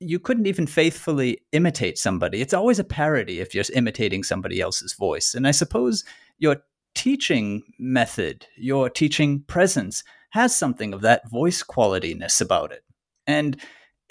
[0.00, 2.40] you couldn't even faithfully imitate somebody.
[2.40, 5.34] It's always a parody if you're imitating somebody else's voice.
[5.34, 6.04] And I suppose
[6.38, 6.56] your
[6.94, 12.84] teaching method, your teaching presence has something of that voice qualityness about it.
[13.26, 13.60] And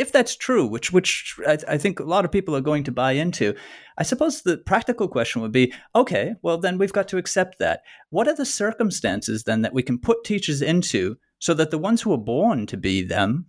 [0.02, 2.92] if that's true, which which I, I, think a lot of people are going to
[2.92, 3.56] buy into,
[3.98, 7.82] I suppose the practical question would be, okay, well then we've got to accept that.
[8.10, 12.02] What are the circumstances then that we can put teachers into so that the ones
[12.02, 13.48] who are born to be them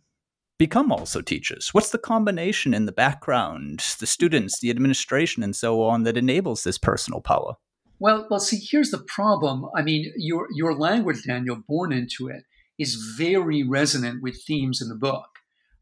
[0.58, 1.72] become also teachers?
[1.72, 6.64] What's the combination in the background, the students, the administration, and so on that enables
[6.64, 7.54] this personal power?
[8.02, 9.64] Well, well, see, here's the problem.
[9.76, 12.42] I mean, your your language, Daniel, born into it,
[12.76, 15.28] is very resonant with themes in the book,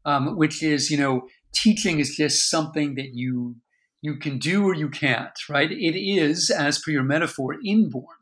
[0.05, 3.55] um, which is, you know, teaching is just something that you
[4.03, 5.71] you can do or you can't, right?
[5.71, 8.19] It is, as per your metaphor, inborn.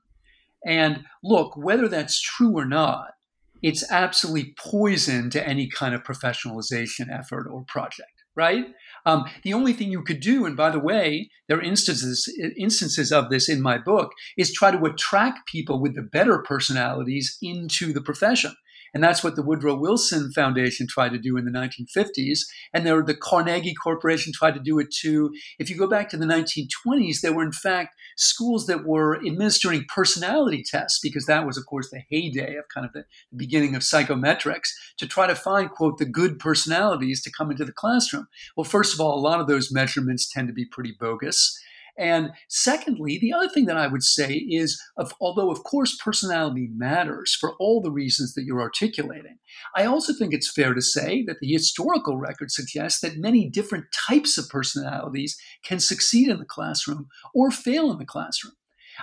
[0.65, 3.15] And look, whether that's true or not,
[3.61, 8.65] it's absolutely poison to any kind of professionalization effort or project, right?
[9.05, 13.11] Um, the only thing you could do, and by the way, there are instances instances
[13.11, 17.93] of this in my book, is try to attract people with the better personalities into
[17.93, 18.53] the profession.
[18.93, 22.39] And that's what the Woodrow Wilson Foundation tried to do in the 1950s.
[22.73, 25.31] And there, the Carnegie Corporation tried to do it too.
[25.59, 29.85] If you go back to the 1920s, there were, in fact, schools that were administering
[29.93, 33.75] personality tests, because that was, of course, the heyday of kind of the, the beginning
[33.75, 38.27] of psychometrics, to try to find, quote, the good personalities to come into the classroom.
[38.55, 41.59] Well, first of all, a lot of those measurements tend to be pretty bogus.
[41.99, 46.69] And secondly, the other thing that I would say is, of, although of course personality
[46.73, 49.37] matters for all the reasons that you're articulating,
[49.75, 53.85] I also think it's fair to say that the historical record suggests that many different
[54.07, 58.53] types of personalities can succeed in the classroom or fail in the classroom.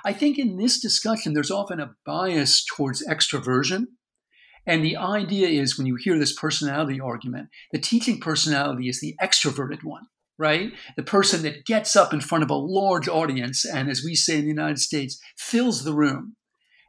[0.03, 3.89] I think in this discussion, there's often a bias towards extroversion.
[4.67, 9.15] And the idea is when you hear this personality argument, the teaching personality is the
[9.23, 10.07] extroverted one
[10.39, 10.73] right?
[10.97, 14.39] The person that gets up in front of a large audience and, as we say
[14.39, 16.37] in the United States, fills the room.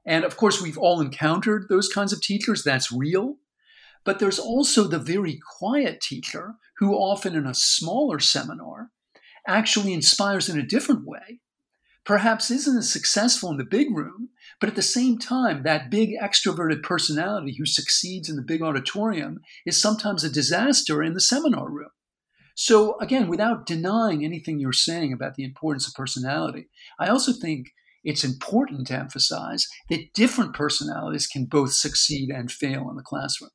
[0.06, 2.64] And of course, we've all encountered those kinds of teachers.
[2.64, 3.38] That's real.
[4.06, 8.92] But there's also the very quiet teacher who, often in a smaller seminar,
[9.46, 11.42] actually inspires in a different way.
[12.06, 14.30] Perhaps isn't as successful in the big room,
[14.62, 19.40] but at the same time, that big extroverted personality who succeeds in the big auditorium
[19.66, 21.90] is sometimes a disaster in the seminar room.
[22.60, 27.68] So, again, without denying anything you're saying about the importance of personality, I also think
[28.04, 33.52] it's important to emphasize that different personalities can both succeed and fail in the classroom.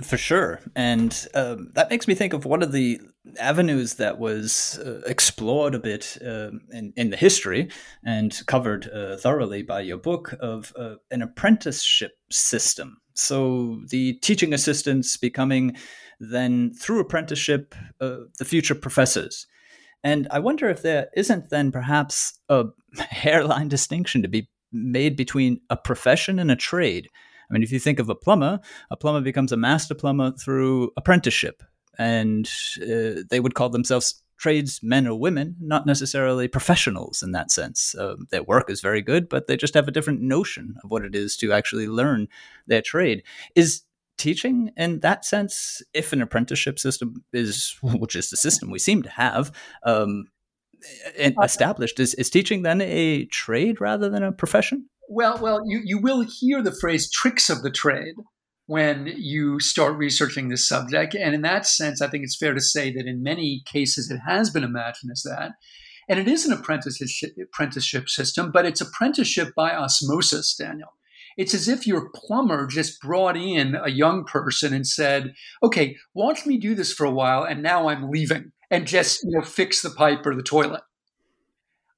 [0.00, 0.60] For sure.
[0.76, 3.00] And um, that makes me think of one of the
[3.40, 7.70] avenues that was uh, explored a bit uh, in, in the history
[8.04, 12.98] and covered uh, thoroughly by your book of uh, an apprenticeship system.
[13.14, 15.76] So the teaching assistants becoming
[16.20, 19.46] then through apprenticeship, uh, the future professors.
[20.02, 22.66] And I wonder if there isn't then perhaps a
[22.98, 27.08] hairline distinction to be made between a profession and a trade.
[27.48, 30.90] I mean, if you think of a plumber, a plumber becomes a master plumber through
[30.96, 31.62] apprenticeship,
[31.98, 32.50] and
[32.82, 37.94] uh, they would call themselves tradesmen or women, not necessarily professionals in that sense.
[37.94, 41.04] Uh, their work is very good, but they just have a different notion of what
[41.04, 42.28] it is to actually learn
[42.66, 43.22] their trade.
[43.54, 43.82] Is
[44.16, 44.70] teaching.
[44.76, 49.10] In that sense if an apprenticeship system is which is the system we seem to
[49.10, 49.52] have
[49.84, 50.24] um,
[51.42, 54.88] established is, is teaching then a trade rather than a profession?
[55.08, 58.14] Well well you, you will hear the phrase tricks of the trade
[58.66, 61.14] when you start researching this subject.
[61.14, 64.20] And in that sense i think it's fair to say that in many cases it
[64.26, 65.52] has been imagined as that.
[66.06, 70.90] And it is an apprenticeship, apprenticeship system but it's apprenticeship by osmosis daniel
[71.36, 76.46] it's as if your plumber just brought in a young person and said, okay, watch
[76.46, 79.82] me do this for a while, and now I'm leaving, and just you know fix
[79.82, 80.82] the pipe or the toilet.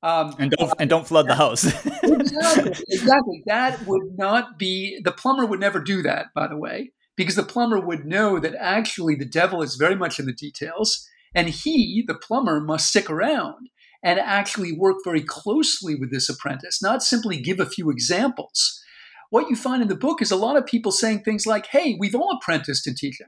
[0.03, 1.65] Um, and don't and don't flood the house.
[2.03, 3.43] exactly, exactly.
[3.47, 6.27] That would not be the plumber would never do that.
[6.35, 10.19] By the way, because the plumber would know that actually the devil is very much
[10.19, 13.69] in the details, and he, the plumber, must stick around
[14.03, 18.83] and actually work very closely with this apprentice, not simply give a few examples
[19.31, 21.97] what you find in the book is a lot of people saying things like, hey,
[21.99, 23.27] we've all apprenticed in teaching,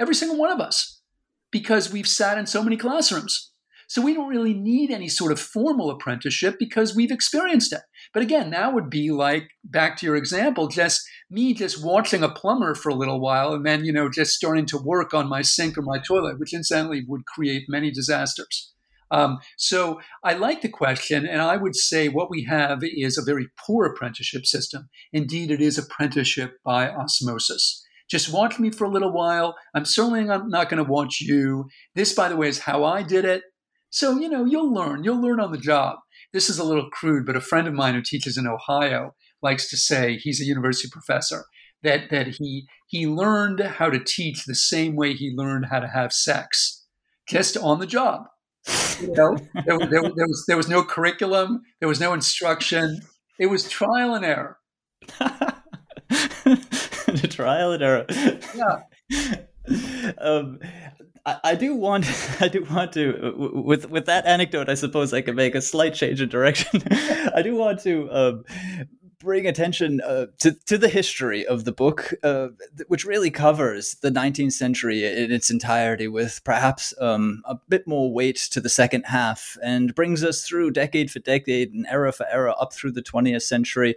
[0.00, 1.00] every single one of us,
[1.50, 3.52] because we've sat in so many classrooms.
[3.88, 7.82] So we don't really need any sort of formal apprenticeship because we've experienced it.
[8.14, 12.30] But again, that would be like back to your example, just me just watching a
[12.30, 15.42] plumber for a little while and then, you know, just starting to work on my
[15.42, 18.71] sink or my toilet, which incidentally would create many disasters.
[19.12, 23.24] Um, so I like the question, and I would say what we have is a
[23.24, 24.88] very poor apprenticeship system.
[25.12, 27.84] Indeed, it is apprenticeship by osmosis.
[28.10, 29.54] Just watch me for a little while.
[29.74, 31.66] I'm certainly not going to watch you.
[31.94, 33.42] This, by the way, is how I did it.
[33.90, 35.04] So, you know, you'll learn.
[35.04, 35.98] You'll learn on the job.
[36.32, 39.68] This is a little crude, but a friend of mine who teaches in Ohio likes
[39.68, 41.44] to say he's a university professor
[41.82, 45.88] that that he he learned how to teach the same way he learned how to
[45.88, 46.86] have sex,
[47.28, 48.22] just on the job.
[49.00, 53.00] You know, there, there, there, was there was no curriculum, there was no instruction.
[53.38, 54.58] It was trial and error.
[56.08, 58.06] the trial and error.
[58.54, 59.36] Yeah.
[60.18, 60.58] Um,
[61.24, 62.04] I, I, do want,
[62.40, 65.94] I do want to, with with that anecdote, I suppose I can make a slight
[65.94, 66.82] change in direction.
[66.90, 68.44] I do want to um,
[69.22, 72.48] bring attention uh, to, to the history of the book, uh,
[72.88, 78.12] which really covers the 19th century in its entirety, with perhaps um, a bit more
[78.12, 82.26] weight to the second half, and brings us through decade for decade and era for
[82.30, 83.94] era up through the 20th century,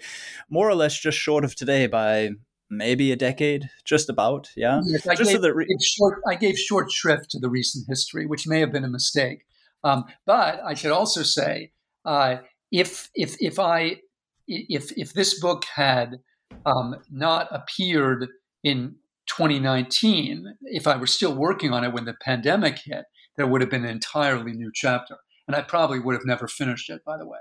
[0.49, 2.30] more or less just short of today by
[2.69, 4.51] maybe a decade, just about.
[4.55, 4.82] Yeah.
[4.86, 8.26] Yes, I, just gave, so re- short, I gave short shrift to the recent history,
[8.26, 9.45] which may have been a mistake.
[9.84, 11.71] Um, but I should also say,
[12.05, 12.38] uh,
[12.71, 14.01] if if if I
[14.48, 16.20] if if this book had
[16.66, 18.28] um, not appeared
[18.64, 18.96] in
[19.28, 23.06] 2019, if I were still working on it when the pandemic hit,
[23.38, 25.18] there would have been an entirely new chapter.
[25.48, 27.39] And I probably would have never finished it, by the way.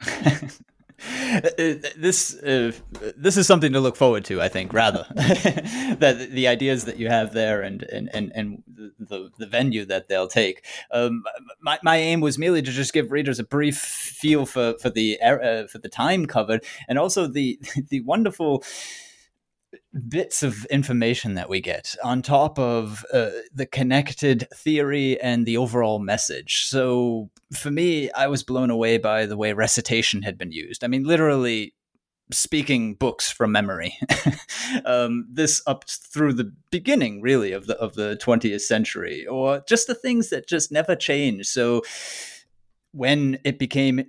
[1.58, 2.72] this uh,
[3.16, 4.40] this is something to look forward to.
[4.40, 8.62] I think rather that the ideas that you have there and and and, and
[8.98, 10.64] the, the venue that they'll take.
[10.90, 11.24] Um,
[11.60, 15.20] my, my aim was merely to just give readers a brief feel for for the
[15.20, 17.58] uh, for the time covered and also the
[17.90, 18.64] the wonderful
[20.08, 25.56] bits of information that we get on top of uh, the connected theory and the
[25.56, 26.64] overall message.
[26.66, 30.84] So for me, I was blown away by the way recitation had been used.
[30.84, 31.74] I mean, literally
[32.32, 33.96] speaking books from memory.
[34.84, 39.86] um, this up through the beginning, really, of the of the twentieth century, or just
[39.86, 41.46] the things that just never change.
[41.46, 41.82] So
[42.92, 44.06] when it became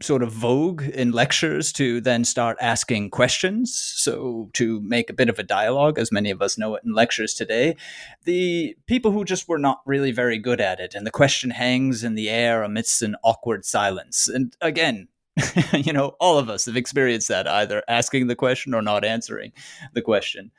[0.00, 3.74] sort of vogue in lectures to then start asking questions.
[3.74, 6.94] So, to make a bit of a dialogue, as many of us know it in
[6.94, 7.76] lectures today,
[8.24, 12.04] the people who just were not really very good at it, and the question hangs
[12.04, 14.28] in the air amidst an awkward silence.
[14.28, 15.08] And again,
[15.72, 19.52] you know, all of us have experienced that either asking the question or not answering
[19.94, 20.50] the question.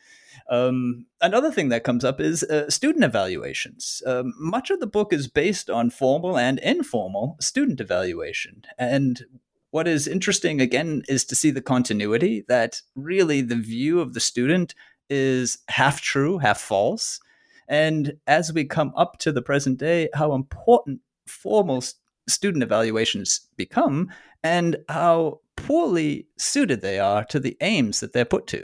[0.50, 4.02] Um, another thing that comes up is uh, student evaluations.
[4.06, 8.64] Um, much of the book is based on formal and informal student evaluation.
[8.78, 9.24] And
[9.72, 14.20] what is interesting, again, is to see the continuity that really the view of the
[14.20, 14.76] student
[15.10, 17.20] is half true, half false.
[17.68, 21.84] And as we come up to the present day, how important formal
[22.28, 24.12] student evaluations become
[24.44, 28.64] and how poorly suited they are to the aims that they're put to.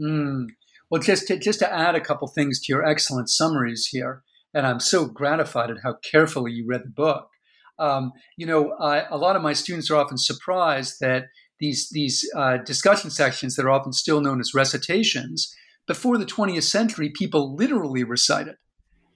[0.00, 0.48] Mm.
[0.92, 4.22] Well, just to, just to add a couple things to your excellent summaries here,
[4.52, 7.30] and I'm so gratified at how carefully you read the book.
[7.78, 11.28] Um, you know, I, a lot of my students are often surprised that
[11.60, 16.64] these these uh, discussion sections that are often still known as recitations before the 20th
[16.64, 18.56] century, people literally recited,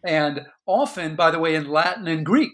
[0.03, 2.53] and often, by the way, in Latin and Greek,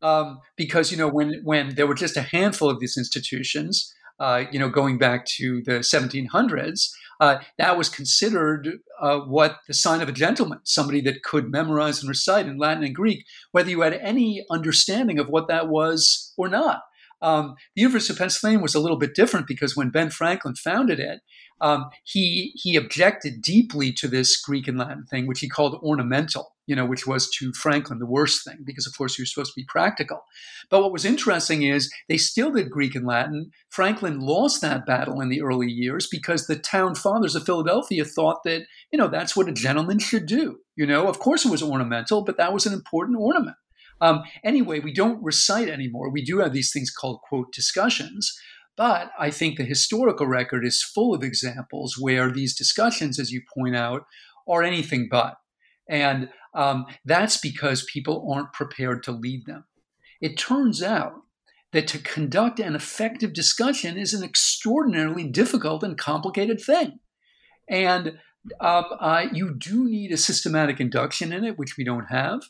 [0.00, 4.44] um, because you know when when there were just a handful of these institutions, uh,
[4.50, 6.88] you know, going back to the 1700s
[7.20, 12.00] uh, that was considered uh, what the sign of a gentleman, somebody that could memorize
[12.00, 16.32] and recite in Latin and Greek, whether you had any understanding of what that was
[16.36, 16.80] or not.
[17.22, 20.98] Um, the University of Pennsylvania was a little bit different because when Ben Franklin founded
[20.98, 21.20] it,
[21.60, 26.54] um, he he objected deeply to this Greek and Latin thing, which he called ornamental
[26.70, 29.60] you know, which was to Franklin the worst thing because, of course, you're supposed to
[29.60, 30.22] be practical.
[30.70, 33.50] But what was interesting is they still did Greek and Latin.
[33.70, 38.44] Franklin lost that battle in the early years because the town fathers of Philadelphia thought
[38.44, 40.58] that, you know, that's what a gentleman should do.
[40.76, 43.56] You know, of course it was ornamental, but that was an important ornament.
[44.00, 46.08] Um, anyway, we don't recite anymore.
[46.12, 48.32] We do have these things called, quote, discussions.
[48.76, 53.42] But I think the historical record is full of examples where these discussions, as you
[53.58, 54.02] point out,
[54.48, 55.34] are anything but.
[55.90, 59.64] And um, that's because people aren't prepared to lead them.
[60.20, 61.22] It turns out
[61.72, 66.98] that to conduct an effective discussion is an extraordinarily difficult and complicated thing.
[67.68, 68.18] And
[68.60, 72.40] um, uh, you do need a systematic induction in it, which we don't have.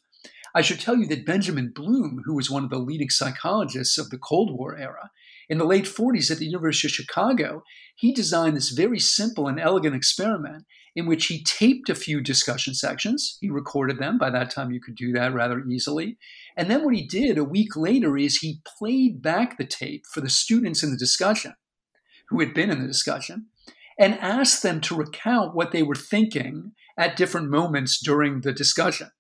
[0.55, 4.11] I should tell you that Benjamin Bloom, who was one of the leading psychologists of
[4.11, 5.11] the Cold War era,
[5.49, 7.63] in the late 40s at the University of Chicago,
[7.95, 10.65] he designed this very simple and elegant experiment
[10.97, 13.39] in which he taped a few discussion sections.
[13.41, 14.19] He recorded them.
[14.19, 16.19] By that time, you could do that rather easily.
[16.57, 20.21] And then what he did a week later is he played back the tape for
[20.21, 21.55] the students in the discussion
[22.29, 23.47] who had been in the discussion
[23.99, 29.11] and asked them to recount what they were thinking at different moments during the discussion.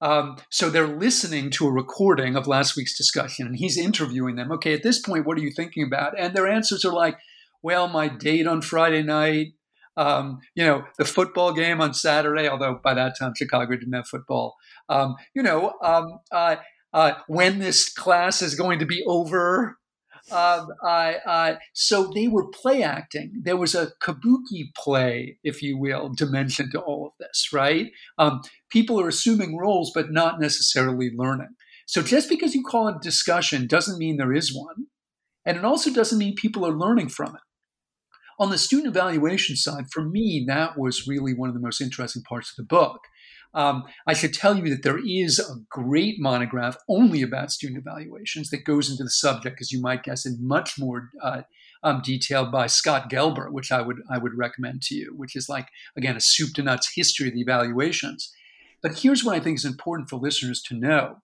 [0.00, 4.52] Um, so they're listening to a recording of last week's discussion and he's interviewing them.
[4.52, 6.18] Okay, at this point, what are you thinking about?
[6.18, 7.18] And their answers are like,
[7.62, 9.54] well, my date on Friday night,
[9.96, 14.08] um, you know, the football game on Saturday, although by that time Chicago didn't have
[14.08, 14.56] football.
[14.88, 16.56] Um, you know, um, uh,
[16.92, 19.78] uh, when this class is going to be over.
[20.32, 20.66] Um,
[21.72, 23.42] so they were play acting.
[23.44, 27.92] There was a kabuki play, if you will, dimension to all of this, right?
[28.18, 31.54] Um, people are assuming roles, but not necessarily learning.
[31.86, 34.86] So just because you call it discussion doesn't mean there is one.
[35.44, 37.42] And it also doesn't mean people are learning from it.
[38.38, 42.22] On the student evaluation side, for me, that was really one of the most interesting
[42.22, 43.00] parts of the book.
[43.54, 48.50] Um, I should tell you that there is a great monograph only about student evaluations
[48.50, 51.42] that goes into the subject, as you might guess, in much more uh,
[51.82, 55.48] um, detail by Scott Gelber, which I would I would recommend to you, which is
[55.48, 58.30] like again a soup to nuts history of the evaluations.
[58.82, 61.22] But here's what I think is important for listeners to know: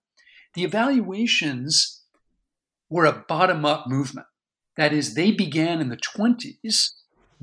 [0.55, 2.01] the evaluations
[2.89, 4.27] were a bottom up movement.
[4.75, 6.89] That is, they began in the 20s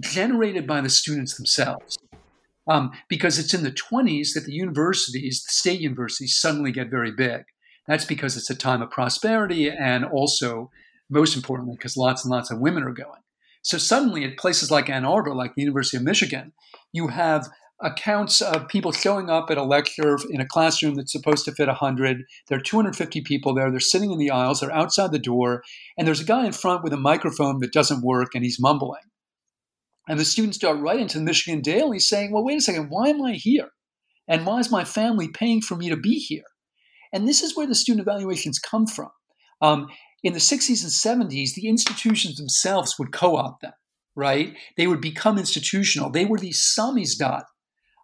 [0.01, 1.99] generated by the students themselves.
[2.67, 7.11] Um, because it's in the 20s that the universities, the state universities, suddenly get very
[7.11, 7.43] big.
[7.89, 10.71] That's because it's a time of prosperity and also,
[11.09, 13.23] most importantly, because lots and lots of women are going.
[13.63, 16.53] So suddenly, at places like Ann Arbor, like the University of Michigan,
[16.93, 17.49] you have
[17.83, 21.67] accounts of people showing up at a lecture in a classroom that's supposed to fit
[21.67, 22.25] 100.
[22.49, 23.71] There are 250 people there.
[23.71, 25.63] They're sitting in the aisles, they're outside the door,
[25.97, 29.03] and there's a guy in front with a microphone that doesn't work and he's mumbling.
[30.09, 33.09] And the students start writing to the Michigan Daily saying, Well, wait a second, why
[33.09, 33.69] am I here?
[34.29, 36.45] And why is my family paying for me to be here?
[37.13, 39.11] And this is where the student evaluations come from.
[39.61, 39.89] Um,
[40.23, 43.73] in the 60s and 70s, the institutions themselves would co opt them,
[44.15, 44.55] right?
[44.77, 46.11] They would become institutional.
[46.11, 47.45] They were these samizdat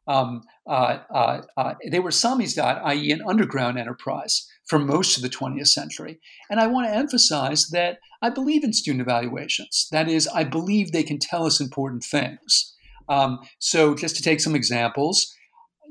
[0.07, 5.29] um, Uh, uh, uh, they were samizdat, i.e., an underground enterprise for most of the
[5.29, 6.19] 20th century.
[6.51, 9.89] And I want to emphasize that I believe in student evaluations.
[9.93, 12.75] That is, I believe they can tell us important things.
[13.09, 15.33] Um, so, just to take some examples,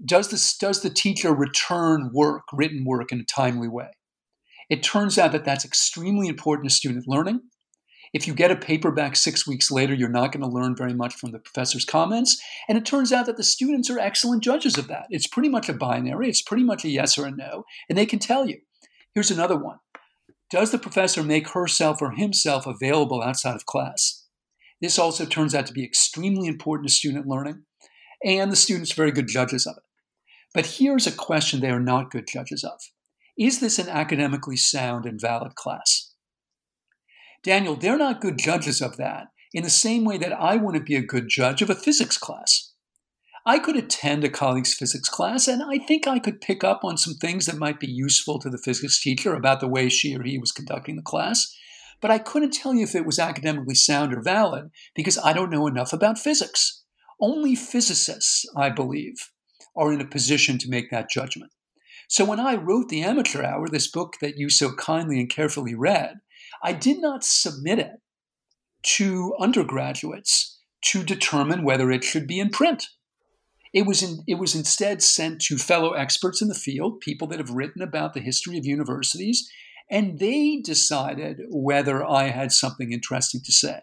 [0.04, 3.92] does, this, does the teacher return work, written work, in a timely way?
[4.70, 7.42] It turns out that that's extremely important to student learning.
[8.16, 10.94] If you get a paper back six weeks later, you're not going to learn very
[10.94, 12.42] much from the professor's comments.
[12.70, 15.08] And it turns out that the students are excellent judges of that.
[15.10, 18.06] It's pretty much a binary, it's pretty much a yes or a no, and they
[18.06, 18.62] can tell you.
[19.14, 19.80] Here's another one
[20.50, 24.24] Does the professor make herself or himself available outside of class?
[24.80, 27.64] This also turns out to be extremely important to student learning,
[28.24, 29.84] and the students are very good judges of it.
[30.54, 32.80] But here's a question they are not good judges of
[33.38, 36.15] Is this an academically sound and valid class?
[37.46, 40.96] Daniel, they're not good judges of that in the same way that I wouldn't be
[40.96, 42.74] a good judge of a physics class.
[43.46, 46.98] I could attend a colleague's physics class, and I think I could pick up on
[46.98, 50.24] some things that might be useful to the physics teacher about the way she or
[50.24, 51.56] he was conducting the class.
[52.02, 55.52] But I couldn't tell you if it was academically sound or valid because I don't
[55.52, 56.84] know enough about physics.
[57.22, 59.30] Only physicists, I believe,
[59.78, 61.52] are in a position to make that judgment.
[62.08, 65.76] So when I wrote The Amateur Hour, this book that you so kindly and carefully
[65.76, 66.16] read,
[66.66, 68.02] I did not submit it
[68.98, 72.88] to undergraduates to determine whether it should be in print.
[73.72, 77.38] It was, in, it was instead sent to fellow experts in the field, people that
[77.38, 79.48] have written about the history of universities,
[79.92, 83.82] and they decided whether I had something interesting to say.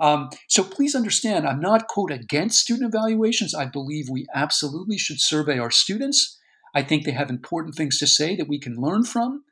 [0.00, 3.54] Um, so please understand, I'm not, quote, against student evaluations.
[3.54, 6.38] I believe we absolutely should survey our students.
[6.74, 9.42] I think they have important things to say that we can learn from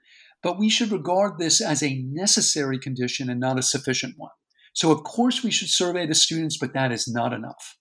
[0.45, 4.31] but we should regard this as a necessary condition and not a sufficient one.
[4.75, 7.79] So, of course, we should survey the students, but that is not enough.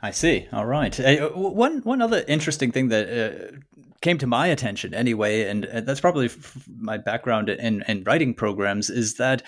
[0.00, 0.48] I see.
[0.50, 0.98] All right.
[0.98, 3.56] Uh, one one other interesting thing that uh,
[4.00, 8.32] came to my attention, anyway, and uh, that's probably f- my background in, in writing
[8.32, 9.42] programs, is that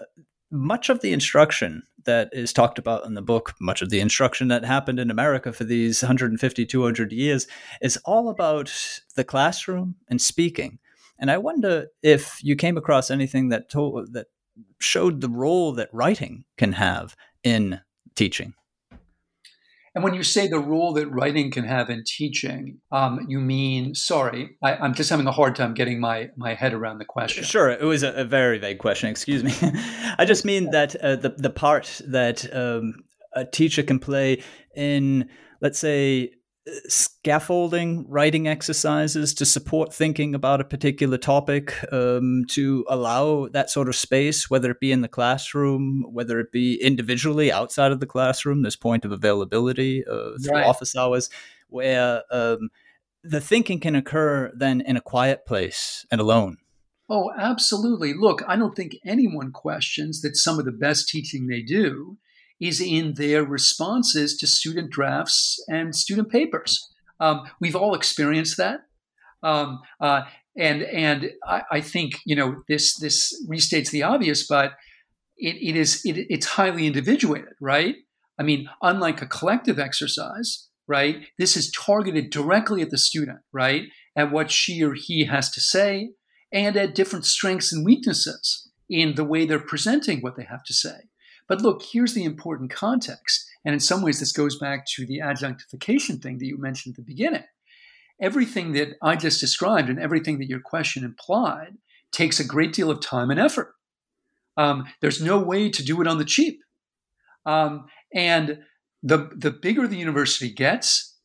[0.00, 0.04] uh,
[0.50, 4.48] much of the instruction that is talked about in the book, much of the instruction
[4.48, 7.46] that happened in America for these 150, 200 years,
[7.82, 8.72] is all about
[9.14, 10.78] the classroom and speaking.
[11.18, 14.26] And I wonder if you came across anything that told that
[14.80, 17.80] showed the role that writing can have in
[18.14, 18.54] teaching.
[19.94, 23.96] And when you say the role that writing can have in teaching, um, you mean,
[23.96, 27.42] sorry, I, am just having a hard time getting my, my head around the question.
[27.42, 29.52] Sure, it was a, a very vague question, excuse me.
[30.18, 32.94] I just mean that uh, the, the part that um,
[33.32, 34.42] a teacher can play
[34.76, 35.28] in,
[35.60, 36.30] let's say,
[36.88, 43.88] scaffolding writing exercises to support thinking about a particular topic um, to allow that sort
[43.88, 48.06] of space whether it be in the classroom whether it be individually outside of the
[48.06, 50.66] classroom this point of availability uh, through right.
[50.66, 51.30] office hours
[51.68, 52.70] where um,
[53.22, 56.56] the thinking can occur then in a quiet place and alone
[57.08, 61.62] oh absolutely look i don't think anyone questions that some of the best teaching they
[61.62, 62.18] do
[62.60, 66.88] is in their responses to student drafts and student papers.
[67.20, 68.80] Um, we've all experienced that.
[69.42, 70.22] Um, uh,
[70.56, 74.72] and and I, I, think you know this this restates the obvious, but
[75.36, 77.94] it, it is it, it's highly individuated, right?
[78.38, 81.26] I mean, unlike a collective exercise, right?
[81.38, 83.82] This is targeted directly at the student, right?
[84.16, 86.10] At what she or he has to say,
[86.52, 90.74] and at different strengths and weaknesses in the way they're presenting what they have to
[90.74, 91.08] say.
[91.48, 93.48] But look, here's the important context.
[93.64, 96.96] And in some ways, this goes back to the adjunctification thing that you mentioned at
[96.96, 97.44] the beginning.
[98.20, 101.78] Everything that I just described and everything that your question implied
[102.12, 103.74] takes a great deal of time and effort.
[104.56, 106.60] Um, there's no way to do it on the cheap.
[107.46, 108.58] Um, and
[109.02, 111.16] the, the bigger the university gets,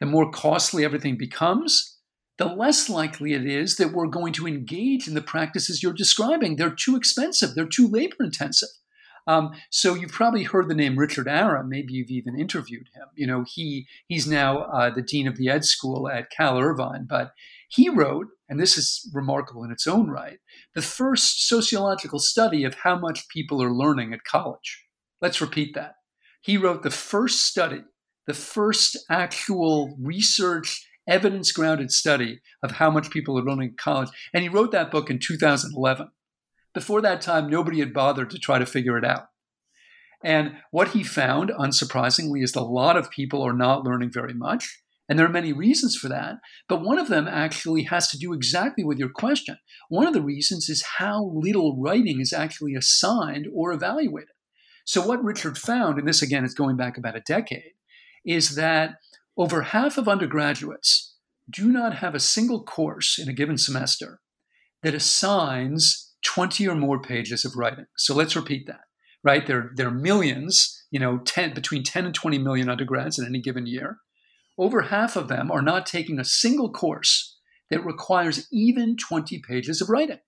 [0.00, 1.98] the more costly everything becomes,
[2.38, 6.56] the less likely it is that we're going to engage in the practices you're describing.
[6.56, 8.68] They're too expensive, they're too labor intensive.
[9.26, 11.68] Um, so you've probably heard the name Richard Arum.
[11.68, 13.06] Maybe you've even interviewed him.
[13.14, 17.06] You know, he he's now uh, the dean of the Ed School at Cal Irvine,
[17.08, 17.32] but
[17.68, 20.38] he wrote, and this is remarkable in its own right,
[20.74, 24.84] the first sociological study of how much people are learning at college.
[25.20, 25.94] Let's repeat that.
[26.40, 27.82] He wrote the first study,
[28.26, 34.08] the first actual research, evidence grounded study of how much people are learning at college.
[34.32, 36.08] And he wrote that book in 2011.
[36.76, 39.28] Before that time, nobody had bothered to try to figure it out.
[40.22, 44.34] And what he found, unsurprisingly, is that a lot of people are not learning very
[44.34, 44.82] much.
[45.08, 46.34] And there are many reasons for that.
[46.68, 49.56] But one of them actually has to do exactly with your question.
[49.88, 54.34] One of the reasons is how little writing is actually assigned or evaluated.
[54.84, 57.72] So, what Richard found, and this again is going back about a decade,
[58.22, 58.96] is that
[59.34, 61.14] over half of undergraduates
[61.48, 64.20] do not have a single course in a given semester
[64.82, 67.86] that assigns 20 or more pages of writing.
[67.96, 68.82] So let's repeat that,
[69.22, 69.46] right?
[69.46, 73.40] There, there are millions, you know, 10, between 10 and 20 million undergrads in any
[73.40, 73.98] given year.
[74.58, 77.36] Over half of them are not taking a single course
[77.70, 80.18] that requires even 20 pages of writing.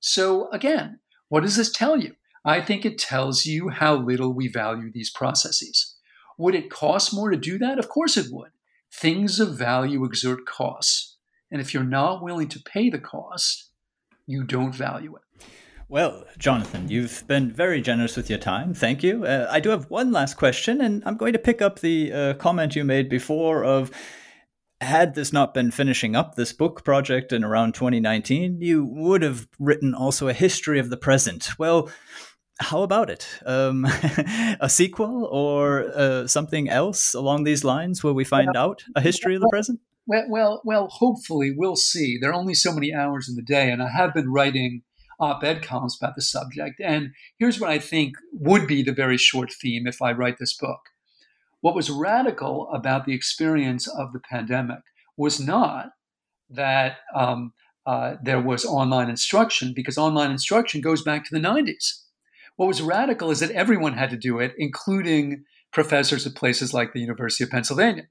[0.00, 2.14] So again, what does this tell you?
[2.44, 5.96] I think it tells you how little we value these processes.
[6.38, 7.78] Would it cost more to do that?
[7.78, 8.50] Of course it would.
[8.92, 11.16] Things of value exert costs.
[11.50, 13.70] And if you're not willing to pay the cost,
[14.32, 15.46] you don't value it.
[15.88, 18.72] Well, Jonathan, you've been very generous with your time.
[18.72, 19.26] Thank you.
[19.26, 22.34] Uh, I do have one last question, and I'm going to pick up the uh,
[22.34, 23.90] comment you made before of
[24.80, 29.46] had this not been finishing up this book project in around 2019, you would have
[29.58, 31.50] written also a history of the present.
[31.58, 31.90] Well,
[32.58, 33.28] how about it?
[33.46, 33.86] Um,
[34.60, 39.34] a sequel or uh, something else along these lines where we find out a history
[39.34, 39.80] of the present?
[40.06, 42.18] Well, well, well, hopefully we'll see.
[42.18, 44.82] There are only so many hours in the day, and I have been writing
[45.20, 46.80] op-ed columns about the subject.
[46.80, 50.54] And here's what I think would be the very short theme if I write this
[50.54, 50.80] book.
[51.60, 54.80] What was radical about the experience of the pandemic
[55.16, 55.90] was not
[56.50, 57.52] that um,
[57.86, 62.00] uh, there was online instruction, because online instruction goes back to the 90s.
[62.56, 66.92] What was radical is that everyone had to do it, including professors at places like
[66.92, 68.08] the University of Pennsylvania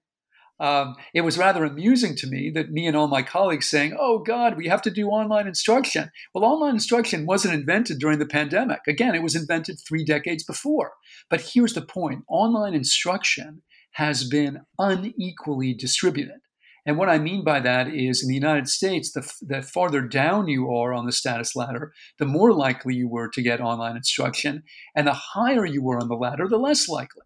[0.61, 4.19] um, it was rather amusing to me that me and all my colleagues saying, "Oh
[4.19, 8.81] God, we have to do online instruction." Well, online instruction wasn't invented during the pandemic.
[8.87, 10.93] Again, it was invented three decades before.
[11.29, 16.41] But here's the point: online instruction has been unequally distributed.
[16.85, 20.47] And what I mean by that is in the United States, the, the farther down
[20.47, 24.63] you are on the status ladder, the more likely you were to get online instruction.
[24.95, 27.25] And the higher you were on the ladder, the less likely.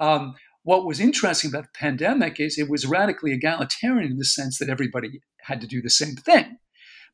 [0.00, 0.34] Um,
[0.64, 4.68] what was interesting about the pandemic is it was radically egalitarian in the sense that
[4.68, 6.58] everybody had to do the same thing.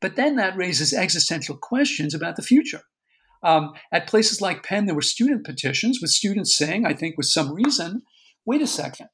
[0.01, 2.82] But then that raises existential questions about the future.
[3.42, 7.26] Um, at places like Penn, there were student petitions with students saying, I think with
[7.26, 8.03] some reason,
[8.46, 9.09] wait a second,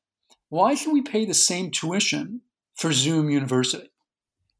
[0.48, 2.42] why should we pay the same tuition
[2.74, 3.90] for Zoom University?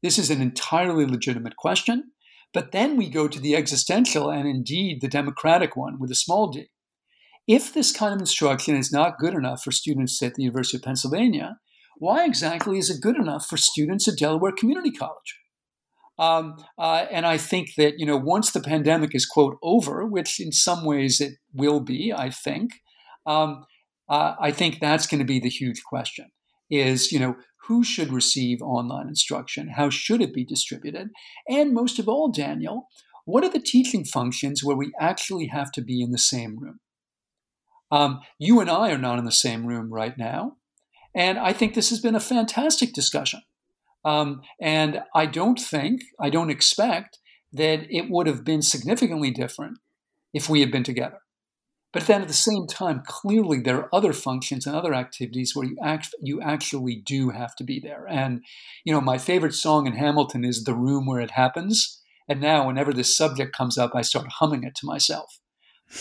[0.01, 2.11] This is an entirely legitimate question.
[2.53, 6.47] But then we go to the existential and indeed the democratic one with a small
[6.47, 6.69] d.
[7.47, 10.83] If this kind of instruction is not good enough for students at the University of
[10.83, 11.59] Pennsylvania,
[11.97, 15.39] why exactly is it good enough for students at Delaware Community College?
[16.19, 20.39] Um, uh, and I think that you know once the pandemic is quote over, which
[20.39, 22.71] in some ways it will be, I think,
[23.25, 23.65] um,
[24.09, 26.31] uh, I think that's going to be the huge question:
[26.69, 27.35] is you know
[27.67, 31.09] who should receive online instruction, how should it be distributed,
[31.47, 32.87] and most of all, Daniel,
[33.25, 36.79] what are the teaching functions where we actually have to be in the same room?
[37.91, 40.57] Um, you and I are not in the same room right now.
[41.15, 43.41] And I think this has been a fantastic discussion.
[44.05, 47.19] Um, and I don't think, I don't expect
[47.51, 49.79] that it would have been significantly different
[50.33, 51.19] if we had been together.
[51.93, 55.65] But then at the same time, clearly there are other functions and other activities where
[55.65, 58.05] you act, you actually do have to be there.
[58.07, 58.43] And
[58.83, 62.67] you know, my favorite song in Hamilton is "The Room Where It Happens." And now,
[62.67, 65.39] whenever this subject comes up, I start humming it to myself.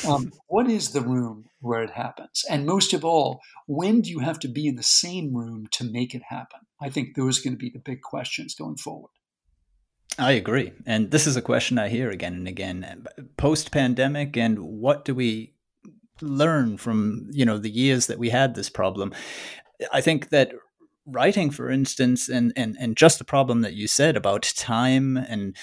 [0.06, 2.44] Um, what is the room where it happens?
[2.50, 5.84] And most of all, when do you have to be in the same room to
[5.84, 6.60] make it happen?
[6.80, 9.10] I think those are going to be the big questions going forward.
[10.18, 10.72] I agree.
[10.86, 13.06] And this is a question I hear again and again.
[13.36, 15.54] Post pandemic, and what do we
[16.22, 19.12] learn from you know the years that we had this problem?
[19.92, 20.52] I think that
[21.06, 25.54] writing, for instance, and and and just the problem that you said about time and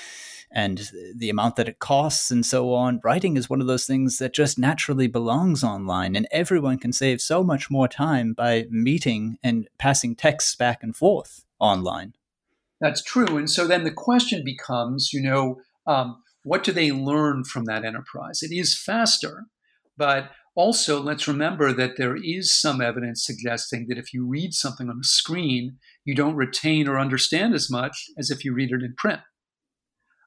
[0.54, 3.01] and the amount that it costs and so on.
[3.04, 7.20] Writing is one of those things that just naturally belongs online, and everyone can save
[7.20, 12.14] so much more time by meeting and passing texts back and forth online.
[12.80, 13.38] That's true.
[13.38, 17.84] And so then the question becomes, you know, um, what do they learn from that
[17.84, 18.43] enterprise?
[18.43, 19.45] It is faster,
[19.97, 24.89] But also, let's remember that there is some evidence suggesting that if you read something
[24.89, 28.84] on a screen, you don't retain or understand as much as if you read it
[28.84, 29.22] in print.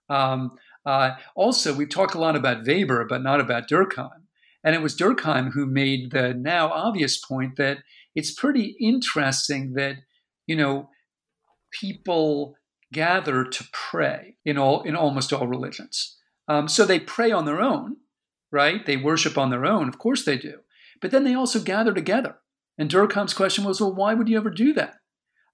[0.09, 0.53] Um,
[0.85, 4.27] uh, also, we've talked a lot about Weber, but not about Durkheim.
[4.63, 7.79] And it was Durkheim who made the now obvious point that
[8.15, 9.97] it's pretty interesting that,
[10.47, 10.91] you know,
[11.73, 12.57] people
[12.93, 16.17] gather to pray in all in almost all religions.
[16.49, 17.97] Um, so they pray on their own,
[18.53, 18.85] right?
[18.87, 19.89] They worship on their own.
[19.89, 20.61] Of course they do.
[21.01, 22.37] But then they also gather together.
[22.79, 24.95] And Durkheim's question was, well, why would you ever do that?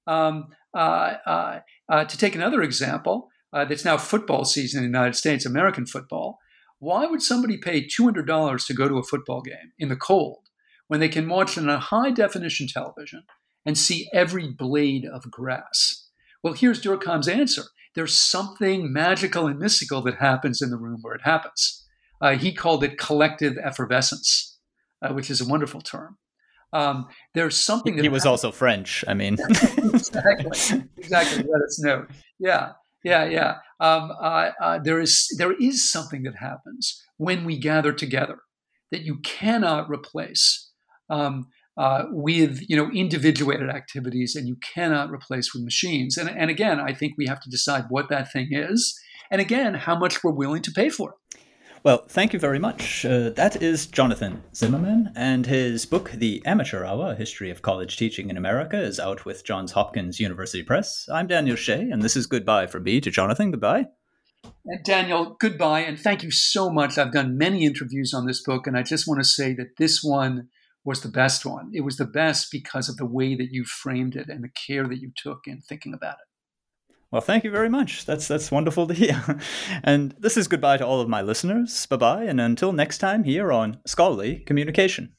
[0.07, 4.99] Um, uh, uh, uh, to take another example, uh, that's now football season in the
[4.99, 6.39] United States, American football.
[6.79, 10.49] Why would somebody pay $200 to go to a football game in the cold
[10.89, 13.23] when they can watch it on a high definition television
[13.65, 16.09] and see every blade of grass?
[16.43, 17.63] Well, here's Durkheim's answer
[17.95, 21.87] there's something magical and mystical that happens in the room where it happens.
[22.21, 24.59] Uh, he called it collective effervescence,
[25.03, 26.17] uh, which is a wonderful term.
[26.73, 28.45] Um, there's something that he was happens.
[28.45, 29.05] also French.
[29.07, 31.45] I mean, exactly, exactly.
[31.45, 32.07] Let us know.
[32.39, 32.73] Yeah,
[33.05, 33.55] yeah, yeah.
[33.81, 38.39] Um, uh, uh, there is there is something that happens when we gather together
[38.91, 40.71] that you cannot replace
[41.11, 46.17] um, uh, with you know individuated activities, and you cannot replace with machines.
[46.17, 48.99] And and again, I think we have to decide what that thing is,
[49.31, 51.41] and again, how much we're willing to pay for it.
[51.85, 53.05] Well, thank you very much.
[53.05, 58.31] Uh, that is Jonathan Zimmerman, and his book, The Amateur Hour History of College Teaching
[58.31, 61.09] in America, is out with Johns Hopkins University Press.
[61.13, 63.51] I'm Daniel Shea, and this is goodbye from me to Jonathan.
[63.51, 63.87] Goodbye.
[64.65, 66.99] And Daniel, goodbye, and thank you so much.
[66.99, 70.05] I've done many interviews on this book, and I just want to say that this
[70.05, 70.51] one
[70.85, 71.73] was the best one.
[71.75, 74.87] It was the best because of the way that you framed it and the care
[74.87, 76.32] that you took in thinking about it.
[77.13, 78.07] Well, thank you very much.
[78.07, 79.23] That's that's wonderful to hear.
[79.85, 81.87] And this is goodbye to all of my listeners.
[81.87, 85.13] Bye bye, and until next time here on Scholarly Communication.